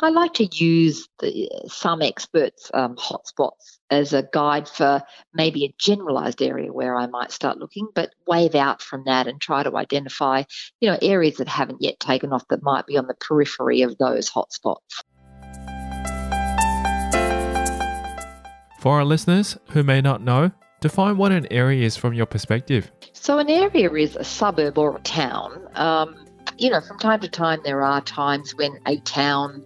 [0.00, 5.02] I like to use the, some experts' um, hotspots as a guide for
[5.32, 9.40] maybe a generalized area where I might start looking, but wave out from that and
[9.40, 10.44] try to identify,
[10.80, 13.96] you know, areas that haven't yet taken off that might be on the periphery of
[13.98, 15.04] those hotspots.
[18.82, 22.90] For our listeners who may not know, define what an area is from your perspective.
[23.12, 25.68] So, an area is a suburb or a town.
[25.76, 26.26] Um,
[26.58, 29.64] you know, from time to time, there are times when a town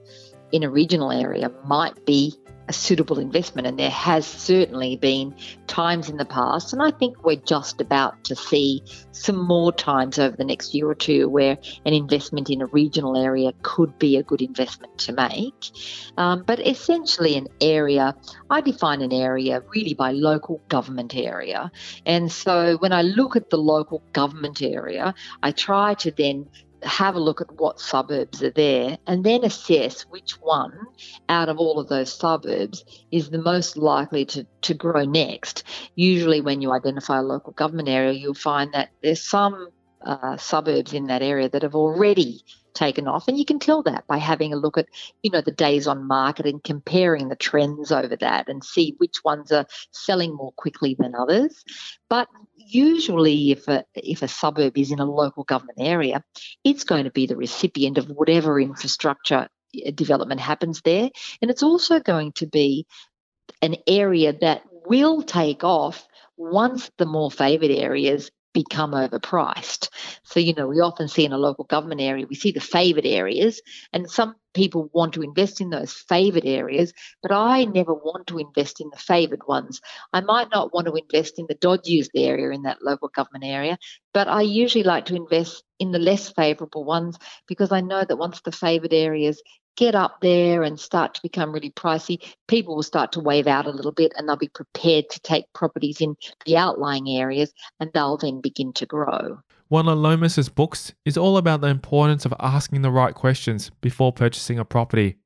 [0.53, 2.35] in a regional area might be
[2.69, 3.67] a suitable investment.
[3.67, 5.35] And there has certainly been
[5.67, 10.19] times in the past, and I think we're just about to see some more times
[10.19, 14.17] over the next year or two where an investment in a regional area could be
[14.17, 15.71] a good investment to make.
[16.17, 18.15] Um, but essentially, an area,
[18.51, 21.71] I define an area really by local government area.
[22.05, 26.49] And so when I look at the local government area, I try to then
[26.83, 30.73] have a look at what suburbs are there and then assess which one
[31.29, 35.65] out of all of those suburbs is the most likely to, to grow next.
[35.95, 39.69] Usually, when you identify a local government area, you'll find that there's some
[40.05, 42.43] uh, suburbs in that area that have already
[42.77, 43.27] taken off.
[43.27, 44.87] And you can tell that by having a look at
[45.23, 49.25] you know the days on market and comparing the trends over that and see which
[49.25, 51.65] ones are selling more quickly than others.
[52.09, 56.23] But usually if a if a suburb is in a local government area,
[56.63, 59.49] it's going to be the recipient of whatever infrastructure
[59.85, 61.11] uh, development happens there,
[61.43, 62.87] and it's also going to be
[63.63, 66.07] an area that will take off
[66.37, 69.91] once the more favoured areas become overpriced.
[70.25, 73.05] So, you know, we often see in a local government area, we see the favoured
[73.05, 73.61] areas,
[73.93, 78.39] and some people want to invest in those favoured areas, but I never want to
[78.39, 79.83] invest in the favoured ones.
[80.15, 83.77] I might not want to invest in the dodgiest area in that local government area,
[84.15, 88.17] but I usually like to invest in the less favourable ones because I know that
[88.17, 89.43] once the favoured areas
[89.77, 92.19] get up there and start to become really pricey,
[92.49, 95.53] people will start to wave out a little bit and they'll be prepared to take
[95.53, 99.39] properties in the outlying areas and they'll then begin to grow.
[99.69, 104.13] One of Lomas's books is all about the importance of asking the right questions before
[104.13, 105.17] purchasing a property.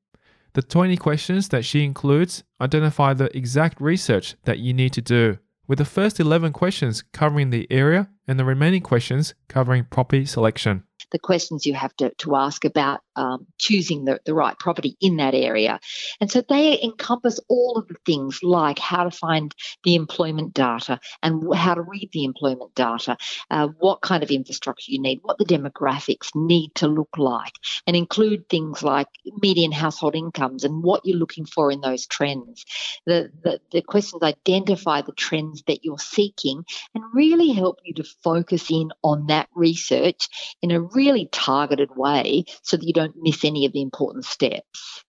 [0.53, 5.37] The 20 questions that she includes identify the exact research that you need to do,
[5.67, 10.83] with the first 11 questions covering the area and the remaining questions covering property selection
[11.11, 15.17] the questions you have to, to ask about um, choosing the, the right property in
[15.17, 15.79] that area.
[16.19, 19.53] And so they encompass all of the things like how to find
[19.83, 23.17] the employment data and how to read the employment data,
[23.49, 27.53] uh, what kind of infrastructure you need, what the demographics need to look like,
[27.85, 29.07] and include things like
[29.41, 32.65] median household incomes and what you're looking for in those trends.
[33.05, 36.63] The, the, the questions identify the trends that you're seeking
[36.95, 40.29] and really help you to focus in on that research
[40.61, 41.00] in a really
[41.31, 45.03] targeted way so that you don't miss any of the important steps.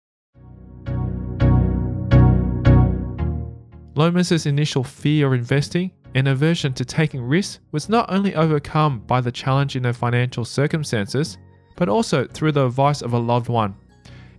[3.94, 9.20] Lomas's initial fear of investing and aversion to taking risks was not only overcome by
[9.20, 11.38] the challenge in her financial circumstances,
[11.76, 13.74] but also through the advice of a loved one.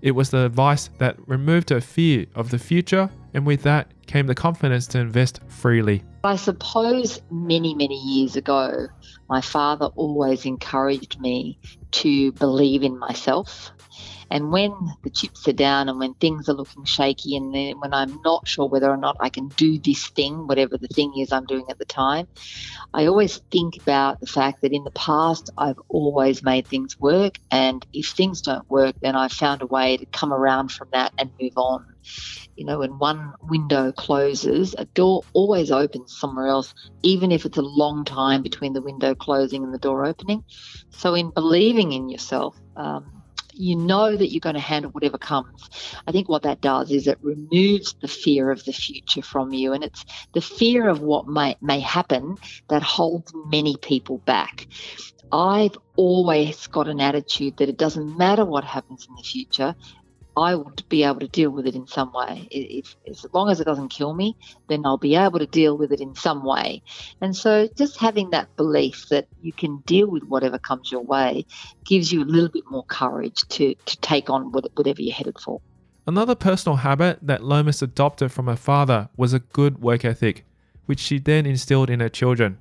[0.02, 4.28] It was the advice that removed her fear of the future, and with that came
[4.28, 6.04] the confidence to invest freely.
[6.24, 8.88] I suppose many, many years ago,
[9.30, 11.60] my father always encouraged me
[11.94, 13.73] to believe in myself.
[14.34, 14.74] And when
[15.04, 18.68] the chips are down and when things are looking shaky and when I'm not sure
[18.68, 21.78] whether or not I can do this thing, whatever the thing is I'm doing at
[21.78, 22.28] the time,
[22.96, 27.38] I always think about the fact that in the past I've always made things work.
[27.52, 31.14] And if things don't work, then I've found a way to come around from that
[31.20, 31.86] and move on.
[32.56, 36.74] You know, when one window closes, a door always opens somewhere else,
[37.04, 40.44] even if it's a long time between the window closing and the door opening.
[40.90, 43.23] So, in believing in yourself, um,
[43.54, 45.70] you know that you're going to handle whatever comes.
[46.08, 49.74] I think what that does is it removes the fear of the future from you,
[49.74, 52.38] and it's the fear of what may, may happen
[52.70, 54.68] that holds many people back.
[55.32, 59.76] I've always got an attitude that it doesn't matter what happens in the future,
[60.36, 62.48] I would be able to deal with it in some way.
[62.50, 64.36] If, as long as it doesn't kill me,
[64.68, 66.82] then I'll be able to deal with it in some way.
[67.22, 71.46] And so, just having that belief that you can deal with whatever comes your way
[71.86, 75.62] gives you a little bit more courage to, to take on whatever you're headed for.
[76.06, 80.46] Another personal habit that Lomas adopted from her father was a good work ethic,
[80.86, 82.58] which she then instilled in her children.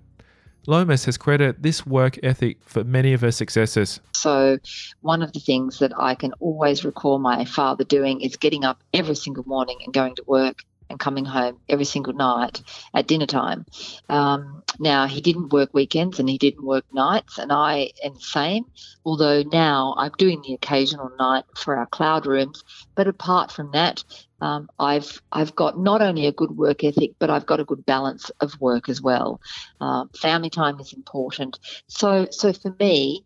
[0.66, 4.00] Lomas has credited this work ethic for many of her successes.
[4.14, 4.58] So,
[5.00, 8.82] one of the things that I can always recall my father doing is getting up
[8.94, 12.62] every single morning and going to work and coming home every single night
[12.94, 13.66] at dinner time.
[14.08, 18.20] Um, now, he didn't work weekends and he didn't work nights, and I am the
[18.20, 18.66] same,
[19.04, 22.62] although now I'm doing the occasional night for our cloud rooms.
[22.94, 24.04] But apart from that,
[24.42, 27.86] um, I've I've got not only a good work ethic, but I've got a good
[27.86, 29.40] balance of work as well.
[29.80, 31.60] Um, family time is important.
[31.86, 33.24] So so for me,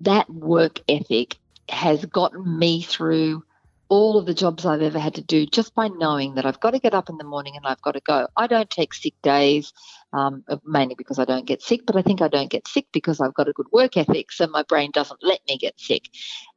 [0.00, 1.36] that work ethic
[1.68, 3.42] has gotten me through
[3.88, 6.72] all of the jobs I've ever had to do just by knowing that I've got
[6.72, 8.26] to get up in the morning and I've got to go.
[8.36, 9.72] I don't take sick days,
[10.12, 13.20] um, mainly because I don't get sick, but I think I don't get sick because
[13.20, 16.08] I've got a good work ethic, so my brain doesn't let me get sick.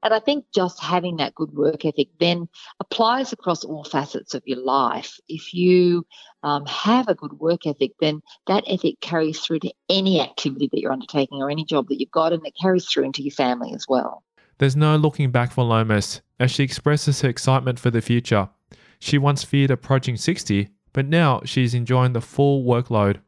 [0.02, 2.50] And I think just having that good work ethic then
[2.80, 5.20] applies across all facets of your life.
[5.28, 6.08] If you
[6.42, 10.80] um, have a good work ethic, then that ethic carries through to any activity that
[10.80, 13.74] you're undertaking or any job that you've got, and it carries through into your family
[13.74, 14.24] as well.
[14.60, 18.50] There's no looking back for Lomas as she expresses her excitement for the future.
[19.00, 23.22] She once feared approaching 60, but now she's enjoying the full workload.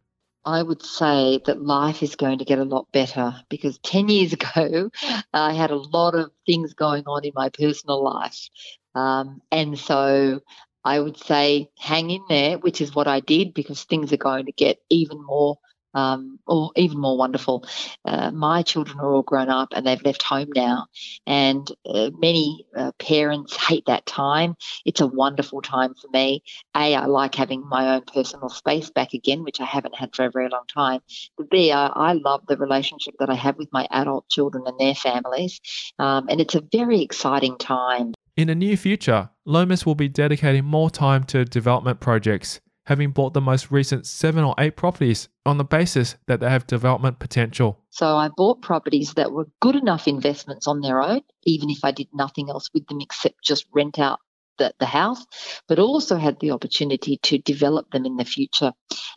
[0.44, 4.34] I would say that life is going to get a lot better because 10 years
[4.40, 4.90] ago,
[5.34, 8.50] I had a lot of things going on in my personal life.
[8.94, 10.42] Um, and so
[10.84, 14.48] I would say hang in there, which is what I did because things are going
[14.48, 15.60] to get even more
[15.94, 17.66] um, or even more wonderful.
[18.06, 20.88] Uh, my children are all grown up and they've left home now,
[21.26, 24.56] and uh, many uh, parents hate that time.
[24.86, 26.44] It's a wonderful time for me.
[26.76, 30.26] A, I like having my own personal space back again, which I haven't had for
[30.26, 31.02] a very long time.
[31.38, 34.80] But B, I, I love the relationship that I have with my adult children and
[34.80, 35.60] their families,
[36.00, 38.14] um, and it's a very exciting time.
[38.38, 42.62] In the near future, Lomas will be dedicating more time to development projects
[42.92, 46.68] having bought the most recent seven or eight properties on the basis that they have
[46.68, 47.80] development potential.
[47.90, 51.92] So I bought properties that were good enough investments on their own, even if I
[51.92, 54.20] did nothing else with them except just rent out
[54.58, 55.26] the, the house,
[55.70, 58.74] but also had the opportunity to develop them in the future.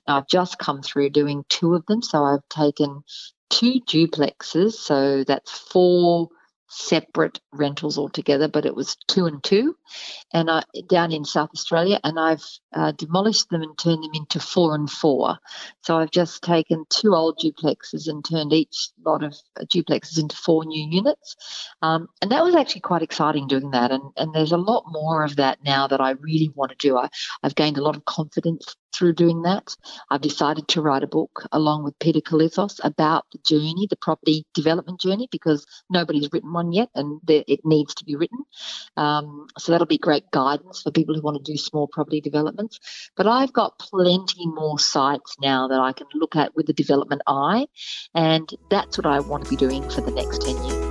[0.06, 2.00] Now, I've just come through doing two of them.
[2.00, 3.02] So I've taken
[3.50, 6.28] two duplexes, so that's four
[6.74, 9.76] separate rentals altogether, but it was two and two,
[10.32, 12.44] and I down in South Australia, and I've
[12.74, 15.38] uh, demolished them and turned them into four and four.
[15.82, 20.36] So I've just taken two old duplexes and turned each lot of uh, duplexes into
[20.36, 21.36] four new units,
[21.82, 23.90] um, and that was actually quite exciting doing that.
[23.90, 26.98] And and there's a lot more of that now that I really want to do.
[26.98, 27.08] I,
[27.42, 29.76] I've gained a lot of confidence through doing that.
[30.10, 34.44] I've decided to write a book along with Peter Kalithos about the journey, the property
[34.54, 38.38] development journey, because nobody's written one yet and it needs to be written.
[38.96, 42.78] Um, so that'll be great guidance for people who want to do small property developments.
[43.16, 47.22] But I've got plenty more sites now that I can look at with the development
[47.26, 47.66] eye,
[48.14, 50.83] and that's what I want to be doing for the next 10 years.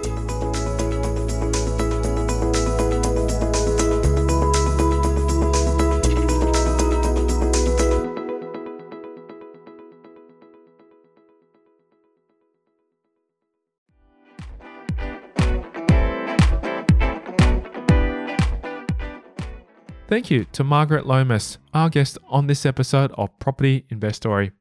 [20.13, 24.51] Thank you to Margaret Lomas, our guest on this episode of Property Investory.